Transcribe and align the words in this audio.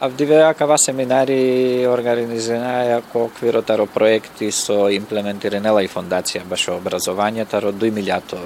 Авдивеака 0.00 0.64
семинари 0.80 1.84
организираја 1.84 3.02
ко 3.12 3.26
оквирот 3.26 3.66
квиротаро 3.66 3.84
проекти 3.86 4.48
со 4.50 4.88
имплементиренела 4.88 5.82
и 5.84 5.90
фондација 5.92 6.40
беше 6.48 6.72
образованието 6.72 7.60
милијато 7.60 8.38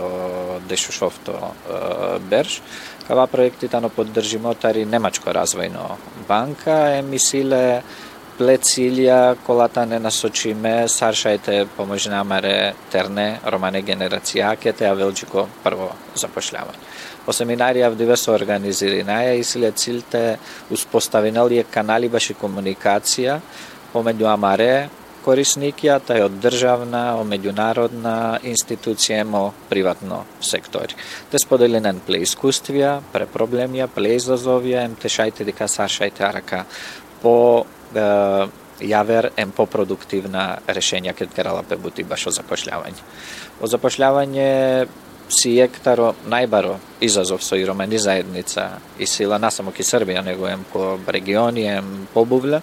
дешушовто 0.67 1.55
берш. 2.29 2.61
Кава 3.07 3.27
проекти 3.27 3.69
тано 3.69 3.89
поддржимо 3.89 4.55
тари 4.55 4.85
Немачко 4.85 5.31
развојно 5.31 5.95
банка, 6.29 6.99
емисиле 6.99 7.83
Плецилија, 8.35 9.37
колата 9.47 9.85
не 9.87 10.01
насочиме, 10.03 10.89
саршајте 10.91 11.69
на 11.79 12.17
намаре 12.17 12.75
терне, 12.91 13.39
романе 13.47 13.83
генерација, 13.83 14.57
ке 14.59 14.75
а 14.85 14.95
велџико 14.95 15.47
прво 15.63 15.93
запошлявање. 16.17 16.81
Во 17.27 17.33
семинарија 17.33 17.91
в 17.91 17.97
дивесо 17.97 18.35
организиринаја 18.35 19.39
и 19.39 19.45
силе 19.45 19.71
цилте 19.71 20.39
успоставиналија 20.71 21.65
канали 21.71 22.09
баши 22.09 22.35
комуникација 22.35 23.41
помеѓу 23.93 24.27
амаре, 24.27 24.89
корисникија, 25.25 26.01
тај 26.05 26.27
од 26.27 26.35
државна, 26.43 27.03
о 27.17 27.25
меѓународна 27.29 28.41
институција, 28.45 29.23
о 29.39 29.53
приватно 29.71 30.25
сектори. 30.41 30.99
Те 31.31 31.41
споделенен 31.41 32.03
пле 32.05 32.21
искуствија, 32.27 32.99
пре 33.13 33.29
проблемија, 33.31 33.89
пле 33.95 34.17
изазовија, 34.19 34.85
ем 34.85 34.99
тешајте 35.01 35.47
дека 35.49 35.71
сашајте 35.71 36.27
арака 36.29 36.65
по 37.25 37.65
е, 37.95 38.05
јавер 38.85 39.31
ем 39.41 39.55
попродуктивна 39.55 40.45
решенија 40.67 41.15
кај 41.17 41.33
Керала 41.35 41.65
Пебути 41.67 42.05
баш 42.05 42.29
о 42.29 42.35
запошлјавање. 42.35 43.03
О 43.63 43.71
запошлјавање 43.71 44.51
си 45.29 45.55
ектаро 45.63 46.11
најбаро 46.29 46.75
изазов 47.01 47.43
со 47.43 47.57
и 47.57 47.65
ромени 47.65 47.99
заедница 47.99 48.67
и 48.99 49.07
сила 49.07 49.39
на 49.39 49.51
само 49.51 49.73
ки 49.73 49.83
Србија, 49.83 50.25
него 50.25 50.49
ем 50.49 50.65
по 50.73 50.99
региони, 51.09 51.65
ем 51.79 52.07
по 52.13 52.25
Бувле, 52.25 52.61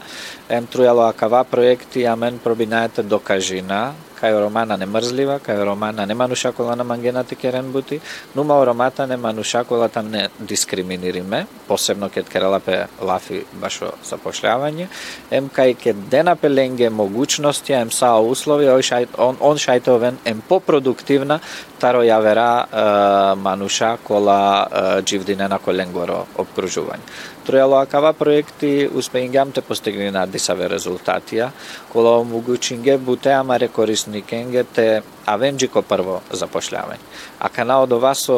ем 0.49 0.67
трујало 0.67 1.09
акава 1.09 1.43
проекти, 1.43 2.05
а 2.05 2.15
мен 2.15 2.39
пробинајте 2.43 3.03
докажина 3.03 3.93
кај 4.21 4.37
романа 4.39 4.77
не 4.77 4.85
мрзлива, 4.85 5.39
кај 5.41 5.63
романа 5.65 6.05
нема 6.05 6.27
нушакола 6.27 6.75
на 6.75 6.83
мангенати 6.83 7.35
керен 7.35 7.71
бути, 7.71 7.99
нума 8.35 8.59
оромата 8.61 9.07
нема 9.07 9.33
нушакола 9.33 9.89
там 9.89 10.11
не 10.11 10.29
дискриминириме, 10.39 11.47
посебно 11.67 12.09
кет 12.09 12.29
кералапе 12.29 12.87
лафи 13.01 13.43
башо 13.53 13.91
запошлявање, 14.05 14.87
ем 15.31 15.49
кај 15.49 15.75
ке 15.77 15.93
дена 15.93 16.35
пеленге 16.35 16.89
могучности, 16.89 17.73
ем 17.73 17.91
са 17.91 18.13
услови, 18.19 18.65
ој 18.65 18.85
шај, 18.85 19.07
он, 19.17 19.37
он 19.39 19.57
шајтовен 19.57 20.21
ем 20.25 20.41
попродуктивна, 20.47 21.39
таро 21.79 22.03
ја 22.05 22.21
вера 22.21 23.35
мануша 23.35 23.97
кола 24.03 25.01
џивдине 25.05 25.47
на 25.49 25.59
коленгоро 25.59 26.25
обкружување 26.37 27.01
obkružuvanje. 27.41 27.81
Акава 27.81 28.13
проекти 28.13 28.89
успеингам 28.93 29.51
те 29.51 29.61
постигнина 29.61 30.25
дисаве 30.27 30.69
резултатија, 30.69 31.49
кола 31.91 32.19
омогучинге 32.21 32.97
буте 32.97 33.33
амаре 33.33 33.67
корисникенге 33.67 34.63
те 34.63 35.01
авенџико 35.25 35.81
прво 35.81 36.21
запошлявање. 36.31 36.99
А 37.39 37.49
канал 37.49 37.83
од 37.83 38.15
со 38.15 38.37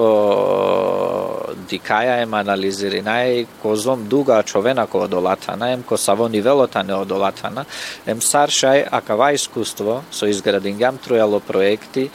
дикаја 1.70 2.22
ем 2.24 2.34
анализиринај 2.34 3.48
козом 3.62 4.08
дуга 4.08 4.44
човена 4.44 4.88
ко 4.88 5.04
одолатана, 5.04 5.72
ем 5.74 5.84
ко 5.84 5.98
саво 5.98 6.28
нивелота 6.28 6.84
не 6.84 6.94
одолатана, 6.94 7.66
ем 8.06 8.20
саршај 8.20 8.88
акава 8.92 9.34
искуство 9.34 10.04
со 10.12 10.26
изградингам 10.28 10.98
тројало 10.98 11.40
проекти 11.40 12.10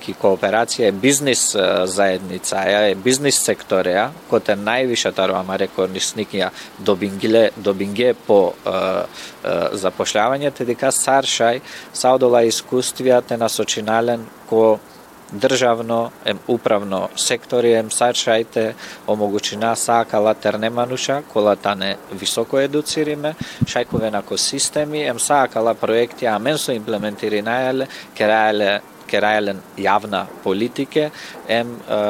ки 0.00 0.12
кооперација 0.20 0.88
е 0.88 0.92
бизнис 0.92 1.44
заедница, 1.88 2.64
е 2.90 2.94
бизнис 2.94 3.38
секторија, 3.40 4.08
коте 4.28 4.56
највише 4.58 5.12
таро 5.16 5.38
амаре 5.38 5.70
корисникија 5.76 6.50
добингиле, 6.78 7.48
добинге 7.56 8.12
по 8.26 8.52
запошлявање, 9.72 10.52
те 10.52 10.68
дека 10.68 10.92
саршај 10.92 11.62
саудола 11.96 12.44
искуствија 12.44 13.22
те 13.24 13.40
насочинален 13.40 14.26
ко 14.50 14.78
државно, 15.32 16.10
ем 16.24 16.38
управно 16.48 17.08
сектори, 17.16 17.72
ем 17.76 17.88
сачајте 17.92 18.74
омогучина 19.06 19.74
саакала 19.76 20.34
тернемануша, 20.34 21.22
кола 21.32 21.56
тане 21.56 21.96
високо 22.12 22.58
едуцириме, 22.58 23.34
шајкове 23.64 24.10
нако 24.10 24.38
системи, 24.38 25.04
ем 25.04 25.18
саакала 25.18 25.74
проекти, 25.74 26.26
а 26.26 26.38
менсо 26.38 26.72
со 26.72 26.76
имплементири 26.76 27.42
керајале 28.16 28.80
керајален 29.10 29.60
јавна 29.78 30.24
политике, 30.44 31.10
ем 31.48 31.74
е, 31.88 32.00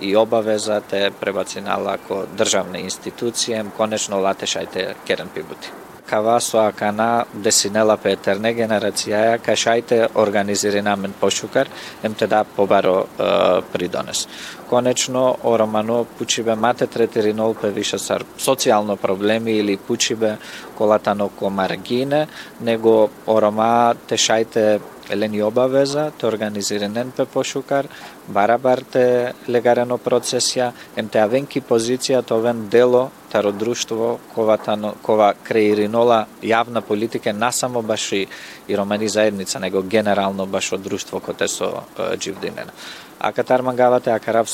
и 0.00 0.16
обавезата 0.16 1.06
е 1.06 1.10
пребацинала 1.10 1.98
ко 2.08 2.24
државна 2.36 2.78
институции, 2.78 3.54
ем 3.54 3.72
конечно 3.76 4.22
латешајте 4.22 4.94
керен 5.06 5.28
пибути 5.34 5.74
кавасо 6.06 6.58
акана 6.62 7.26
десинела 7.34 7.96
петерне 7.98 8.52
генерација 8.54 9.38
кашајте 9.42 9.62
шајте 9.62 9.98
организирина 10.22 10.96
пошукар 11.20 11.68
ем 12.02 12.14
те 12.14 12.26
да 12.26 12.44
побаро 12.44 13.06
е, 13.18 13.62
придонес. 13.72 14.28
Конечно, 14.70 15.36
оромано 15.44 16.04
пучибе 16.18 16.54
мате 16.54 16.86
третеринол 16.86 17.54
пе 17.54 17.70
више 17.70 17.98
сар 17.98 18.24
социјално 18.38 18.96
проблеми 18.96 19.52
или 19.52 19.76
пучибе 19.76 20.36
колатано 20.78 21.28
ко 21.28 21.50
маргине, 21.50 22.26
него 22.60 23.10
орома 23.26 23.94
те 24.06 24.14
шајте 24.14 24.80
елени 25.10 25.42
обавеза, 25.42 26.10
те 26.18 26.26
организирен 26.26 26.92
НП 26.92 27.26
пошукар, 27.32 27.86
барабар 28.28 28.82
те 28.92 29.32
легарено 29.48 29.98
процесија, 29.98 30.72
ем 30.96 31.08
те 31.08 31.22
авенки 31.22 31.60
позиција, 31.60 32.24
овен 32.30 32.68
дело 32.68 33.10
таро 33.32 33.52
друштво 33.52 34.18
кова, 34.34 34.56
тано, 34.58 34.94
кова 35.02 35.32
креиринола 35.44 36.26
јавна 36.42 36.80
политика 36.80 37.32
на 37.32 37.52
само 37.52 37.82
баш 37.82 38.12
и, 38.12 38.26
и 38.68 38.76
романи 38.76 39.08
заедница, 39.08 39.60
него 39.60 39.82
генерално 39.82 40.46
баш 40.46 40.72
од 40.72 40.82
друштво 40.82 41.20
коте 41.20 41.48
со 41.48 41.84
дживдинена. 42.16 42.72
А 43.20 43.32
катар 43.32 43.60
мангавате 43.62 44.10
а 44.10 44.18
карав 44.18 44.48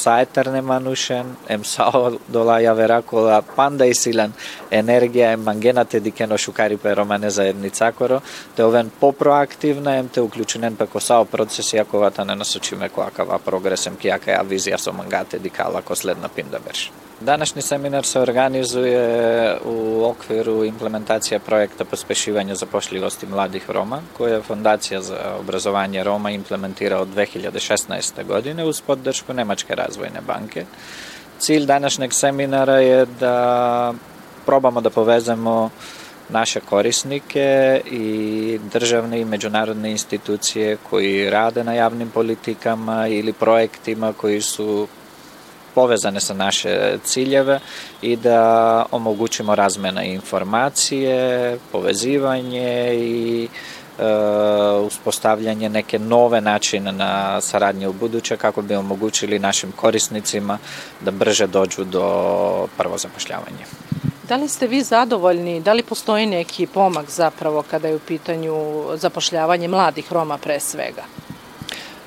не 0.52 0.60
манушен, 0.62 1.36
ем 1.48 1.64
сао 1.64 2.18
дола 2.28 2.60
ја 2.60 3.02
кола 3.02 3.42
панда 3.42 3.86
и 3.86 3.94
силен. 3.94 4.32
Енергија 4.70 5.32
ем 5.32 5.42
мангенате 5.44 6.00
дикено 6.00 6.38
шукари 6.38 6.76
пе 6.76 6.96
романе 6.96 7.30
заедница 7.30 7.92
коро, 7.92 8.20
те 8.56 8.64
овен 8.64 8.90
попроактивна 9.00 9.96
ем 9.96 10.08
те 10.08 10.20
уклученен 10.20 10.76
пе 10.76 10.86
сао 11.00 11.24
процеси 11.24 11.76
ако 11.78 11.98
вата 11.98 12.24
не 12.24 12.34
насочиме 12.34 12.88
која 12.88 13.10
кава 13.10 13.38
прогрес 13.38 13.86
ем 13.86 13.96
кијака 13.96 14.30
ја 14.30 14.44
визија 14.44 14.78
со 14.78 14.92
мангате 14.92 15.38
дикала 15.38 15.82
ко 15.82 15.96
следна 15.96 16.28
пинда 16.28 16.58
берш. 16.58 16.92
Данашни 17.22 17.62
семинар 17.62 18.04
се 18.04 18.18
организуе 18.18 19.58
у 19.64 20.02
оквиру 20.08 20.64
имплементација 20.66 21.38
проекта 21.38 21.84
поспешивање 21.86 22.56
запошливости 22.58 23.28
младих 23.30 23.68
Рома, 23.70 24.00
која 24.18 24.40
Фондација 24.42 24.98
за 25.06 25.18
образование 25.38 26.02
Рома 26.02 26.32
имплементира 26.34 26.98
од 26.98 27.14
2016 27.14 28.24
година. 28.26 28.51
Уз 28.60 28.80
поддршку 28.80 29.32
Немачке 29.32 29.74
развојне 29.74 30.20
банке. 30.26 30.66
Cilj 31.38 31.66
današnjeg 31.66 32.12
seminara 32.12 32.80
je 32.80 33.06
da 33.20 33.94
probamo 34.46 34.80
da 34.80 34.90
povezamo 34.90 35.70
naše 36.28 36.60
korisnike 36.60 37.80
i 37.90 38.58
državne 38.72 39.20
i 39.20 39.24
međunarodne 39.24 39.90
institucije 39.90 40.76
koji 40.90 41.30
rade 41.30 41.64
na 41.64 41.72
javnim 41.72 42.10
politikama 42.10 43.08
ili 43.08 43.32
projektima 43.32 44.12
koji 44.12 44.40
su 44.40 44.88
povezane 45.74 46.20
sa 46.20 46.34
naše 46.34 46.98
ciljeve 47.04 47.60
i 48.02 48.16
da 48.16 48.86
omogućimo 48.90 49.54
razmena 49.54 50.02
informacije, 50.02 51.58
povezivanje 51.72 52.94
i 52.94 53.44
e, 53.44 53.48
uspostavljanje 54.86 55.68
neke 55.68 55.98
nove 55.98 56.40
načine 56.40 56.92
na 56.92 57.40
saradnje 57.40 57.88
u 57.88 57.92
buduće 57.92 58.36
kako 58.36 58.62
bi 58.62 58.74
omogućili 58.74 59.38
našim 59.38 59.72
korisnicima 59.72 60.58
da 61.00 61.10
brže 61.10 61.46
dođu 61.46 61.84
do 61.84 62.66
prvo 62.76 62.98
zapošljavanja. 62.98 63.66
Da 64.28 64.36
li 64.36 64.48
ste 64.48 64.66
vi 64.66 64.82
zadovoljni, 64.82 65.60
da 65.60 65.72
li 65.72 65.82
postoji 65.82 66.26
neki 66.26 66.66
pomak 66.66 67.10
zapravo 67.10 67.62
kada 67.70 67.88
je 67.88 67.96
u 67.96 67.98
pitanju 67.98 68.84
zapošljavanje 68.94 69.68
mladih 69.68 70.12
Roma 70.12 70.38
pre 70.38 70.60
svega? 70.60 71.02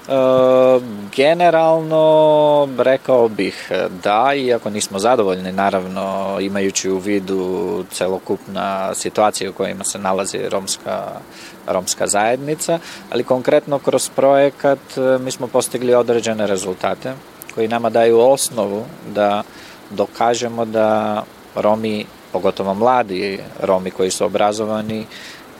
E, 0.07 0.79
generalno 1.15 2.69
rekao 2.77 3.29
bih 3.29 3.71
da, 4.03 4.33
iako 4.35 4.69
nismo 4.69 4.99
zadovoljni 4.99 5.51
naravno 5.51 6.37
imajući 6.41 6.89
u 6.89 6.97
vidu 6.97 7.83
celokupna 7.91 8.95
situacija 8.95 9.49
u 9.49 9.53
kojima 9.53 9.83
se 9.83 9.99
nalazi 9.99 10.49
romska, 10.49 11.19
romska 11.67 12.07
zajednica, 12.07 12.79
ali 13.11 13.23
konkretno 13.23 13.79
kroz 13.79 14.09
projekat 14.09 14.79
e, 14.97 15.17
mi 15.19 15.31
smo 15.31 15.47
postigli 15.47 15.93
određene 15.93 16.47
rezultate 16.47 17.13
koji 17.55 17.67
nama 17.67 17.89
daju 17.89 18.19
osnovu 18.19 18.85
da 19.13 19.43
dokažemo 19.89 20.65
da 20.65 21.23
Romi, 21.55 22.05
pogotovo 22.31 22.73
mladi 22.73 23.39
Romi 23.59 23.91
koji 23.91 24.11
su 24.11 24.25
obrazovani, 24.25 25.05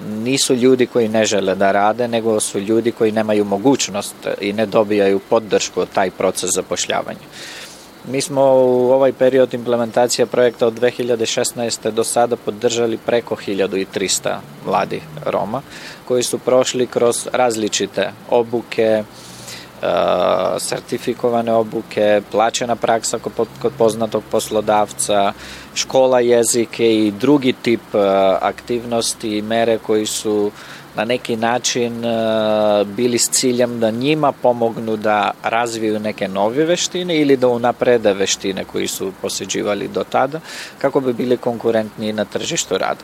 nisu 0.09 0.55
ljudi 0.55 0.85
koji 0.85 1.07
ne 1.07 1.25
žele 1.25 1.55
da 1.55 1.71
rade, 1.71 2.07
nego 2.07 2.39
su 2.39 2.59
ljudi 2.59 2.91
koji 2.91 3.11
nemaju 3.11 3.45
mogućnost 3.45 4.15
i 4.41 4.53
ne 4.53 4.65
dobijaju 4.65 5.19
podršku 5.19 5.81
od 5.81 5.89
taj 5.93 6.11
proces 6.11 6.49
zapošljavanja. 6.55 7.25
Mi 8.07 8.21
smo 8.21 8.41
u 8.41 8.91
ovaj 8.91 9.13
period 9.13 9.53
implementacije 9.53 10.25
projekta 10.25 10.67
od 10.67 10.79
2016. 10.79 11.91
do 11.91 12.03
sada 12.03 12.35
podržali 12.35 12.97
preko 12.97 13.35
1300 13.35 14.35
mladih 14.65 15.03
Roma 15.25 15.61
koji 16.07 16.23
su 16.23 16.39
prošli 16.39 16.87
kroz 16.87 17.27
različite 17.33 18.11
obuke, 18.29 19.03
sertifikovane 20.59 21.53
obuke, 21.53 22.21
plaćena 22.31 22.75
praksa 22.75 23.19
kod 23.61 23.71
poznatog 23.77 24.23
poslodavca, 24.31 25.33
škola 25.73 26.19
jezike 26.19 26.95
i 26.95 27.11
drugi 27.11 27.53
tip 27.53 27.81
aktivnosti 28.41 29.37
i 29.37 29.41
mere 29.41 29.77
koji 29.77 30.05
su 30.05 30.51
na 30.95 31.05
neki 31.05 31.35
način 31.35 32.03
bili 32.85 33.17
s 33.17 33.29
ciljem 33.29 33.79
da 33.79 33.91
njima 33.91 34.31
pomognu 34.31 34.97
da 34.97 35.31
razviju 35.43 35.99
neke 35.99 36.27
nove 36.27 36.65
veštine 36.65 37.17
ili 37.17 37.37
da 37.37 37.47
unaprede 37.47 38.13
veštine 38.13 38.65
koji 38.65 38.87
su 38.87 39.11
poseđivali 39.21 39.87
do 39.87 40.03
tada 40.03 40.39
kako 40.81 40.99
bi 40.99 41.13
bili 41.13 41.37
konkurentni 41.37 42.13
na 42.13 42.25
tržištu 42.25 42.77
rada. 42.77 43.01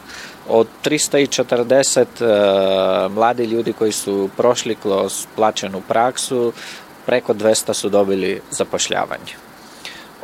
Od 0.49 0.67
340 0.83 3.09
mladi 3.09 3.45
ljudi 3.45 3.73
koji 3.73 3.91
su 3.91 4.29
prošli 4.37 4.75
kroz 4.75 5.25
plaćenu 5.35 5.81
praksu, 5.87 6.53
preko 7.05 7.33
200 7.33 7.73
su 7.73 7.89
dobili 7.89 8.41
zapošljavanje. 8.51 9.50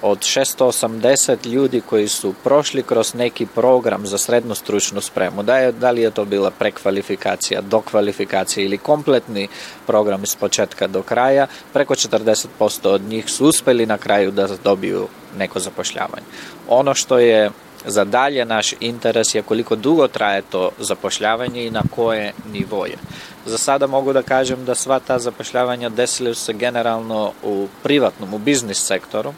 Od 0.02 0.20
680 0.20 1.48
ljudi 1.48 1.82
koji 1.82 2.08
su 2.08 2.34
prošli 2.44 2.84
kroz 2.84 3.14
neki 3.14 3.46
program 3.46 4.08
za 4.08 4.18
srednju 4.18 4.56
stručnu 4.56 5.02
spremu, 5.02 5.44
da, 5.44 5.58
je, 5.58 5.72
da 5.72 5.92
li 5.92 6.02
je 6.02 6.12
to 6.12 6.26
bila 6.26 6.52
prekvalifikacija, 6.52 7.62
dokvalifikacija 7.62 8.66
ili 8.66 8.78
kompletni 8.78 9.48
program 9.88 10.24
iz 10.24 10.36
početka 10.36 10.88
do 10.88 11.02
kraja, 11.02 11.48
preko 11.74 11.96
40% 11.96 12.88
od 12.88 13.02
njih 13.02 13.30
su 13.30 13.46
uspeli 13.46 13.86
na 13.86 13.98
kraju 13.98 14.32
da 14.32 14.48
dobiju 14.64 15.08
neko 15.38 15.60
zapošljavanje. 15.60 16.26
Ono 16.68 16.94
što 16.94 17.20
je 17.20 17.52
za 17.86 18.06
dalje 18.06 18.46
naš 18.46 18.74
interes 18.80 19.36
je 19.36 19.42
koliko 19.42 19.76
dugo 19.76 20.08
traje 20.08 20.42
to 20.42 20.72
zapošljavanje 20.80 21.66
i 21.66 21.72
na 21.72 21.82
koje 21.96 22.34
nivoje. 22.54 22.98
Za 23.46 23.58
sada 23.58 23.88
mogu 23.88 24.14
da 24.14 24.22
kažem 24.22 24.66
da 24.66 24.76
sva 24.76 25.00
ta 25.00 25.20
zapošljavanja 25.20 25.90
desile 25.90 26.36
se 26.36 26.54
generalno 26.54 27.32
u 27.44 27.68
privatnom, 27.84 28.34
u 28.34 28.38
biznis 28.38 28.86
sektoru, 28.86 29.34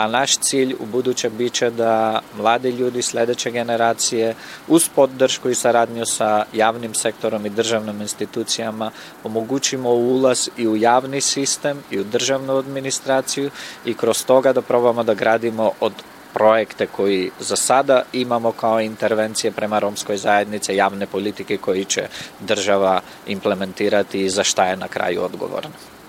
a 0.00 0.08
naš 0.08 0.38
cilj 0.38 0.74
u 0.80 0.86
buduće 0.86 1.30
biće 1.30 1.70
da 1.70 2.20
mladi 2.36 2.70
ljudi 2.70 3.02
sledeće 3.02 3.50
generacije 3.50 4.34
uz 4.68 4.88
podršku 4.94 5.50
i 5.50 5.54
saradnju 5.54 6.06
sa 6.06 6.44
javnim 6.52 6.94
sektorom 6.94 7.46
i 7.46 7.50
državnim 7.50 8.00
institucijama 8.00 8.90
omogućimo 9.24 9.90
ulaz 9.90 10.48
i 10.56 10.68
u 10.68 10.76
javni 10.76 11.20
sistem 11.20 11.82
i 11.90 12.00
u 12.00 12.04
državnu 12.04 12.56
administraciju 12.56 13.50
i 13.84 13.94
kroz 13.94 14.24
toga 14.24 14.52
da 14.52 14.62
probamo 14.62 15.02
da 15.02 15.14
gradimo 15.14 15.70
od 15.80 15.92
projekte 16.34 16.86
koji 16.86 17.30
za 17.40 17.56
sada 17.56 18.02
imamo 18.12 18.52
kao 18.52 18.80
intervencije 18.80 19.52
prema 19.52 19.78
romskoj 19.78 20.16
zajednice, 20.16 20.76
javne 20.76 21.06
politike 21.06 21.56
koji 21.56 21.84
će 21.84 22.08
država 22.40 23.00
implementirati 23.26 24.24
i 24.24 24.30
za 24.30 24.44
šta 24.44 24.66
je 24.66 24.76
na 24.76 24.88
kraju 24.88 25.22
odgovorna. 25.22 25.99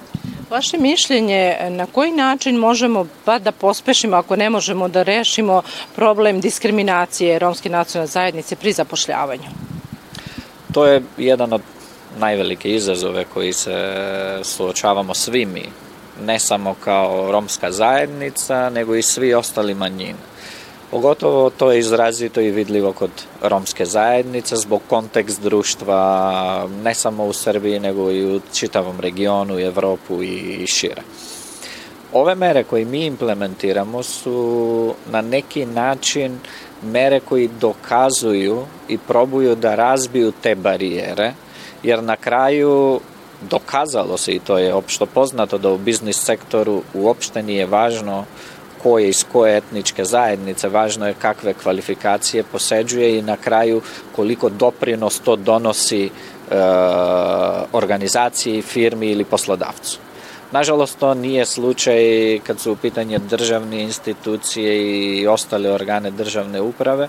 Vaše 0.50 0.78
mišljenje 0.78 1.58
na 1.70 1.86
koji 1.86 2.12
način 2.12 2.56
možemo 2.56 3.08
pa 3.26 3.40
da 3.40 3.52
pospešimo 3.52 4.18
ako 4.18 4.36
ne 4.36 4.50
možemo 4.50 4.88
da 4.88 5.04
rešimo 5.04 5.62
problem 5.96 6.42
diskriminacije 6.42 7.40
romske 7.40 7.70
nacionalne 7.70 8.08
zajednice 8.08 8.56
pri 8.56 8.74
zapošljavanju? 8.74 9.50
To 10.74 10.86
je 10.86 11.02
jedan 11.18 11.54
od 11.54 11.62
najvelike 12.20 12.70
izazove 12.70 13.26
koji 13.34 13.54
se 13.54 14.00
suočavamo 14.44 15.14
svi 15.14 15.46
mi 15.46 15.64
ne 16.22 16.40
samo 16.40 16.76
kao 16.84 17.32
romska 17.32 17.72
zajednica, 17.72 18.70
nego 18.70 18.96
i 18.96 19.02
svi 19.02 19.34
ostali 19.34 19.74
manjine. 19.74 20.31
Pogotovo 20.92 21.50
to 21.50 21.72
je 21.72 21.80
izrazito 21.80 22.42
i 22.42 22.52
vidljivo 22.52 22.94
kod 22.94 23.12
romske 23.42 23.86
zajednice 23.86 24.56
zbog 24.56 24.82
kontekst 24.90 25.42
društva 25.42 26.68
ne 26.84 26.94
samo 26.94 27.26
u 27.26 27.34
Srbiji 27.34 27.80
nego 27.80 28.12
i 28.12 28.36
u 28.36 28.42
čitavom 28.54 29.00
regionu, 29.00 29.60
Evropu 29.60 30.24
i 30.24 30.68
šire. 30.68 31.02
Ove 32.14 32.36
mere 32.36 32.64
koje 32.64 32.86
mi 32.86 33.06
implementiramo 33.06 34.04
su 34.04 34.94
na 35.12 35.22
neki 35.22 35.66
način 35.66 36.40
mere 36.84 37.20
koji 37.20 37.50
dokazuju 37.62 38.66
i 38.90 38.98
probuju 38.98 39.56
da 39.56 39.76
razbiju 39.76 40.34
te 40.42 40.56
barijere, 40.56 41.34
jer 41.84 42.04
na 42.04 42.16
kraju 42.16 43.00
dokazalo 43.50 44.18
se 44.18 44.32
i 44.32 44.40
to 44.40 44.58
je 44.58 44.74
opšto 44.74 45.06
poznato 45.06 45.58
da 45.58 45.72
u 45.72 45.78
biznis 45.78 46.24
sektoru 46.24 46.82
uopšte 46.94 47.44
nije 47.44 47.66
važno 47.66 48.26
ko 48.84 49.00
je 49.00 49.10
iz 49.10 49.26
koje 49.32 49.58
etničke 49.58 50.06
zajednice, 50.06 50.70
važno 50.70 51.08
je 51.08 51.14
kakve 51.14 51.54
kvalifikacije 51.54 52.44
poseđuje 52.44 53.18
i 53.18 53.22
na 53.22 53.38
kraju 53.38 53.82
koliko 54.16 54.50
doprinos 54.50 55.20
to 55.20 55.36
donosi 55.36 56.06
e, 56.06 56.10
organizaciji, 57.72 58.62
firmi 58.62 59.12
ili 59.12 59.24
poslodavcu. 59.24 60.00
Nažalost, 60.52 61.00
to 61.00 61.14
nije 61.14 61.46
slučaj 61.46 62.04
kad 62.48 62.60
su 62.60 62.72
u 62.72 62.76
pitanje 62.76 63.20
državne 63.20 63.82
institucije 63.82 64.74
i 65.22 65.28
ostale 65.28 65.72
organe 65.72 66.12
državne 66.12 66.62
uprave, 66.62 67.08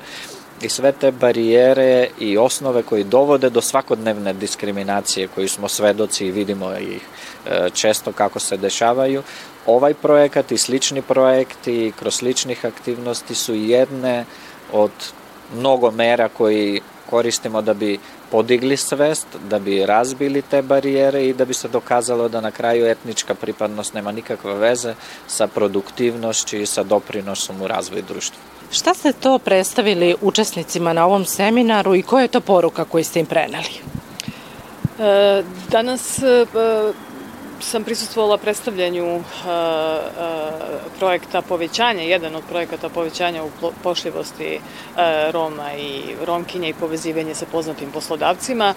i 0.62 0.68
sve 0.68 0.92
te 0.92 1.10
barijere 1.10 2.08
i 2.18 2.38
osnove 2.38 2.82
koji 2.82 3.04
dovode 3.04 3.50
do 3.50 3.60
svakodnevne 3.60 4.32
diskriminacije 4.32 5.28
koji 5.28 5.48
smo 5.48 5.68
svedoci 5.68 6.26
i 6.26 6.30
vidimo 6.30 6.74
ih 6.76 7.00
e, 7.46 7.70
često 7.74 8.12
kako 8.12 8.38
se 8.38 8.56
dešavaju. 8.56 9.22
Ovaj 9.66 9.94
projekat 9.94 10.52
i 10.52 10.58
slični 10.58 11.02
projekti 11.02 11.92
kroz 11.98 12.14
sličnih 12.14 12.64
aktivnosti 12.64 13.34
su 13.34 13.54
jedne 13.54 14.24
od 14.72 14.90
mnogo 15.56 15.90
mera 15.90 16.28
koji 16.28 16.80
koristimo 17.10 17.62
da 17.62 17.74
bi 17.74 17.98
podigli 18.30 18.76
svest, 18.76 19.26
da 19.50 19.58
bi 19.58 19.86
razbili 19.86 20.42
te 20.42 20.62
barijere 20.62 21.26
i 21.26 21.34
da 21.34 21.44
bi 21.44 21.54
se 21.54 21.68
dokazalo 21.68 22.28
da 22.28 22.40
na 22.40 22.50
kraju 22.50 22.86
etnička 22.86 23.34
pripadnost 23.34 23.94
nema 23.94 24.12
nikakve 24.12 24.54
veze 24.54 24.94
sa 25.26 25.46
produktivnošću 25.46 26.56
i 26.56 26.66
sa 26.66 26.82
doprinosom 26.82 27.62
u 27.62 27.66
razvoju 27.66 28.02
društva. 28.08 28.38
Šta 28.70 28.94
ste 28.94 29.12
to 29.12 29.38
predstavili 29.38 30.14
učesnicima 30.20 30.92
na 30.92 31.06
ovom 31.06 31.24
seminaru 31.24 31.94
i 31.94 32.02
koja 32.02 32.22
je 32.22 32.28
to 32.28 32.40
poruka 32.40 32.84
koju 32.84 33.04
ste 33.04 33.20
im 33.20 33.26
preneli? 33.26 33.74
E, 34.98 35.42
danas 35.70 36.18
e, 36.18 36.46
sam 37.62 37.84
prisustvovala 37.84 38.38
predstavljanju 38.38 39.06
e, 39.06 39.22
projekta 40.98 41.42
povećanja, 41.42 42.02
jedan 42.02 42.36
od 42.36 42.42
projekata 42.48 42.88
povećanja 42.88 43.44
u 43.44 43.50
pošljivosti 43.82 44.60
Roma 45.30 45.74
i 45.74 46.14
Romkinja 46.26 46.68
i 46.68 46.74
povezivanje 46.74 47.34
sa 47.34 47.46
poznatim 47.52 47.90
poslodavcima 47.90 48.74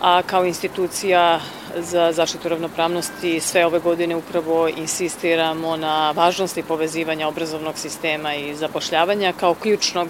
a 0.00 0.22
kao 0.22 0.44
institucija 0.44 1.40
za 1.76 2.12
zaštitu 2.12 2.48
ravnopravnosti 2.48 3.40
sve 3.40 3.66
ove 3.66 3.78
godine 3.78 4.16
upravo 4.16 4.68
insistiramo 4.68 5.76
na 5.76 6.10
važnosti 6.10 6.62
povezivanja 6.62 7.28
obrazovnog 7.28 7.78
sistema 7.78 8.34
i 8.34 8.54
zapošljavanja 8.54 9.32
kao 9.32 9.54
ključnog 9.54 10.08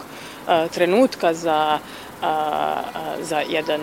trenutka 0.71 1.35
za, 1.35 1.78
za 3.21 3.40
jedan 3.49 3.80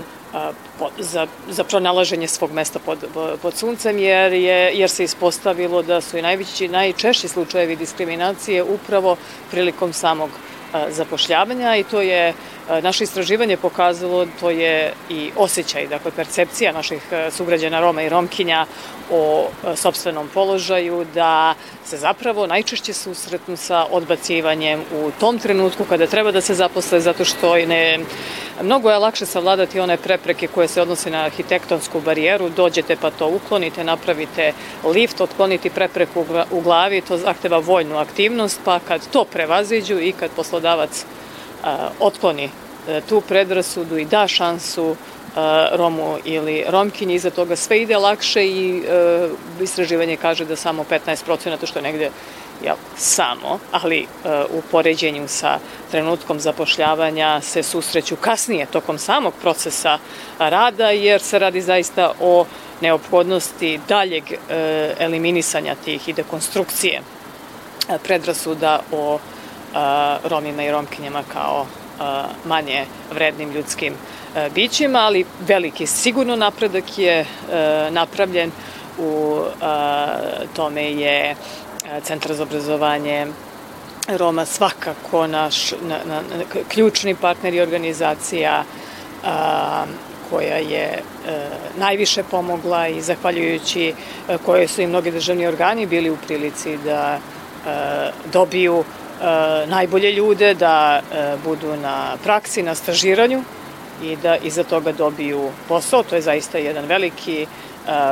za, 1.00 1.28
za 1.50 1.64
pronalaženje 1.64 2.28
svog 2.28 2.52
mesta 2.52 2.80
pod, 2.80 3.06
pod 3.42 3.54
suncem, 3.54 4.00
jer, 4.00 4.34
je, 4.34 4.72
jer 4.74 4.90
se 4.90 5.04
ispostavilo 5.04 5.82
da 5.82 6.02
su 6.02 6.18
i 6.18 6.22
najveći, 6.22 6.68
najčešći 6.68 7.28
slučajevi 7.28 7.76
diskriminacije 7.76 8.64
upravo 8.64 9.18
prilikom 9.52 9.94
samog 9.94 10.30
zapošljavanja 10.90 11.76
i 11.76 11.84
to 11.84 12.02
je 12.02 12.34
naše 12.82 13.04
istraživanje 13.04 13.58
pokazalo, 13.58 14.28
to 14.40 14.50
je 14.50 14.94
i 15.10 15.32
osjećaj, 15.36 15.88
dakle 15.88 16.12
percepcija 16.12 16.72
naših 16.72 17.02
sugrađana 17.32 17.80
Roma 17.80 18.02
i 18.02 18.10
Romkinja 18.10 18.66
o 19.12 19.48
sobstvenom 19.76 20.30
položaju, 20.34 21.06
da 21.14 21.54
se 21.86 21.98
zapravo 21.98 22.48
najčešće 22.48 22.94
susretnu 22.94 23.58
sa 23.58 23.86
odbacivanjem 23.92 24.82
u 24.94 25.12
tom 25.20 25.40
trenutku 25.40 25.84
kada 25.84 26.08
treba 26.08 26.32
da 26.32 26.42
se 26.42 26.56
zaposle, 26.56 27.00
zato 27.00 27.26
što 27.26 27.56
ne, 27.56 28.00
mnogo 28.62 28.90
je 28.90 28.98
lakše 28.98 29.26
savladati 29.26 29.80
one 29.80 29.98
prepreke 29.98 30.48
koje 30.48 30.68
se 30.68 30.82
odnose 30.82 31.10
na 31.10 31.24
arhitektonsku 31.24 32.02
barijeru, 32.02 32.50
dođete 32.50 32.96
pa 32.96 33.12
to 33.12 33.28
uklonite, 33.28 33.84
napravite 33.84 34.54
lift, 34.94 35.22
otkloniti 35.22 35.70
prepreku 35.70 36.26
u 36.52 36.62
glavi, 36.62 37.02
to 37.02 37.18
zahteva 37.18 37.58
voljnu 37.58 37.98
aktivnost, 37.98 38.60
pa 38.66 38.80
kad 38.80 39.10
to 39.12 39.26
prevaziđu 39.26 40.00
i 40.00 40.12
kad 40.12 40.32
poslodavac 40.36 41.06
otkloni 42.00 42.50
e, 42.88 43.02
tu 43.10 43.22
predrasudu 43.22 43.98
i 43.98 44.06
da 44.06 44.28
šansu 44.28 44.96
Romu 45.72 46.18
ili 46.26 46.64
Romkinji, 46.68 47.16
iza 47.16 47.30
toga 47.30 47.56
sve 47.56 47.82
ide 47.82 47.98
lakše 47.98 48.46
i 48.46 48.78
e, 48.78 49.30
istraživanje 49.62 50.18
kaže 50.18 50.46
da 50.46 50.56
samo 50.56 50.86
15% 50.90 51.66
što 51.68 51.80
je 51.80 51.84
negde 51.84 52.10
jel, 52.64 52.76
samo, 52.98 53.60
ali 53.72 54.00
e, 54.00 54.06
u 54.50 54.62
poređenju 54.72 55.28
sa 55.28 55.60
trenutkom 55.92 56.40
zapošljavanja 56.40 57.42
se 57.42 57.64
susreću 57.64 58.16
kasnije 58.16 58.66
tokom 58.66 58.98
samog 58.98 59.34
procesa 59.42 59.98
rada, 60.40 60.90
jer 60.90 61.22
se 61.22 61.40
radi 61.40 61.62
zaista 61.62 62.12
o 62.20 62.46
neophodnosti 62.82 63.80
daljeg 63.88 64.24
e, 64.32 64.38
eliminisanja 65.00 65.76
tih 65.86 66.10
i 66.10 66.14
dekonstrukcije 66.14 67.02
predrasuda 68.04 68.80
o 68.92 69.20
Romima 70.24 70.64
i 70.64 70.72
Romkinjama 70.72 71.24
kao 71.34 71.66
manje 72.46 72.86
vrednim 73.14 73.52
ljudskim 73.52 73.94
bićima, 74.56 75.00
ali 75.00 75.26
veliki 75.40 75.88
sigurno 75.88 76.36
napredak 76.36 76.98
je 76.98 77.26
napravljen 77.90 78.52
u 78.98 79.42
tome 80.56 80.92
je 80.92 81.36
Centar 82.03 82.34
za 82.34 82.44
obrazovanje 82.44 83.27
Roma 84.08 84.46
svakako 84.46 85.27
naš 85.27 85.72
na, 85.72 85.98
na, 86.06 86.22
ključni 86.67 87.15
partner 87.15 87.53
i 87.53 87.62
organizacija 87.62 88.63
a, 89.25 89.86
koja 90.29 90.58
je 90.58 90.84
e, 90.84 91.01
najviše 91.77 92.24
pomogla 92.24 92.88
i 92.88 93.01
zahvaljujući 93.01 93.94
e, 94.29 94.38
koje 94.46 94.67
su 94.67 94.82
i 94.82 94.88
mnogi 94.88 95.12
državni 95.12 95.48
organi 95.48 95.86
bili 95.86 96.10
u 96.10 96.17
prilici 96.27 96.77
da 96.77 97.20
e, 97.20 98.12
dobiju 98.34 98.84
e, 98.84 99.67
najbolje 99.67 100.12
ljude, 100.12 100.53
da 100.53 101.00
e, 101.00 101.36
budu 101.44 101.75
na 101.75 102.17
praksi, 102.24 102.63
na 102.63 102.75
stažiranju 102.75 103.44
i 104.03 104.15
da 104.15 104.38
iza 104.38 104.63
toga 104.63 104.91
dobiju 104.91 105.50
posao. 105.67 106.03
To 106.03 106.15
je 106.15 106.22
zaista 106.22 106.58
jedan 106.58 106.86
veliki 106.86 107.41
e, 107.41 107.48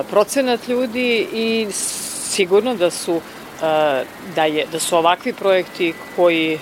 procenat 0.10 0.68
ljudi 0.68 1.28
i 1.34 1.68
sigurno 2.30 2.76
da 2.76 2.92
su 2.92 3.22
da, 4.36 4.46
je, 4.46 4.66
da 4.72 4.80
su 4.80 4.98
ovakvi 4.98 5.34
projekti 5.34 5.94
koji 6.16 6.60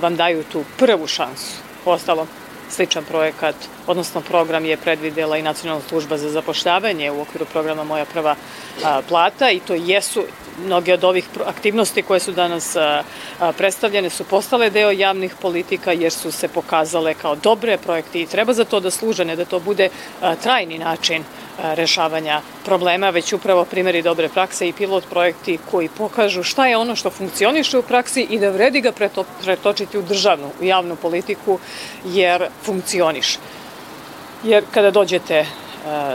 vam 0.00 0.16
daju 0.16 0.44
tu 0.52 0.64
prvu 0.78 1.06
šansu. 1.06 1.52
Ostalom, 1.84 2.26
sličan 2.70 3.04
projekat, 3.04 3.54
odnosno 3.86 4.20
program 4.20 4.64
je 4.64 4.76
predvidela 4.76 5.36
i 5.36 5.42
Nacionalna 5.42 5.82
služba 5.88 6.18
za 6.18 6.30
zapošljavanje 6.30 7.10
u 7.10 7.20
okviru 7.20 7.46
programa 7.52 7.84
Moja 7.84 8.04
prva 8.04 8.36
plata 9.08 9.50
i 9.50 9.60
to 9.60 9.74
jesu 9.74 10.24
mnoge 10.64 10.94
od 10.94 11.04
ovih 11.04 11.24
aktivnosti 11.46 12.02
koje 12.02 12.20
su 12.20 12.32
danas 12.32 12.76
predstavljene 13.58 14.10
su 14.10 14.24
postale 14.24 14.70
deo 14.70 14.90
javnih 14.90 15.34
politika 15.42 15.92
jer 15.92 16.12
su 16.12 16.32
se 16.32 16.48
pokazale 16.48 17.14
kao 17.14 17.36
dobre 17.36 17.78
projekte 17.78 18.20
i 18.20 18.26
treba 18.26 18.52
za 18.52 18.64
to 18.64 18.80
da 18.80 18.90
služe, 18.90 19.24
ne 19.24 19.36
da 19.36 19.44
to 19.44 19.60
bude 19.60 19.88
trajni 20.42 20.78
način 20.78 21.24
rešavanja 21.62 22.40
problema, 22.64 23.10
već 23.10 23.32
upravo 23.32 23.64
primjeri 23.64 24.02
dobre 24.02 24.28
prakse 24.28 24.68
i 24.68 24.72
pilot 24.72 25.04
projekti 25.10 25.58
koji 25.70 25.88
pokažu 25.88 26.42
šta 26.42 26.66
je 26.66 26.76
ono 26.76 26.96
što 26.96 27.10
funkcioniše 27.10 27.78
u 27.78 27.82
praksi 27.82 28.26
i 28.30 28.38
da 28.38 28.50
vredi 28.50 28.80
ga 28.80 28.92
pretočiti 29.44 29.98
u 29.98 30.02
državnu, 30.02 30.50
u 30.60 30.64
javnu 30.64 30.96
politiku, 30.96 31.58
jer 32.04 32.48
funkcioniše. 32.62 33.38
Jer 34.46 34.64
kada 34.70 34.90
dođete, 34.90 35.46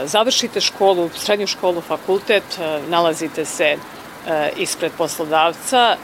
završite 0.04 0.60
školu, 0.60 1.10
srednju 1.14 1.46
školu, 1.46 1.80
fakultet, 1.80 2.44
nalazite 2.88 3.44
se 3.44 3.76
ispred 4.56 4.92
poslodavca 4.98 5.96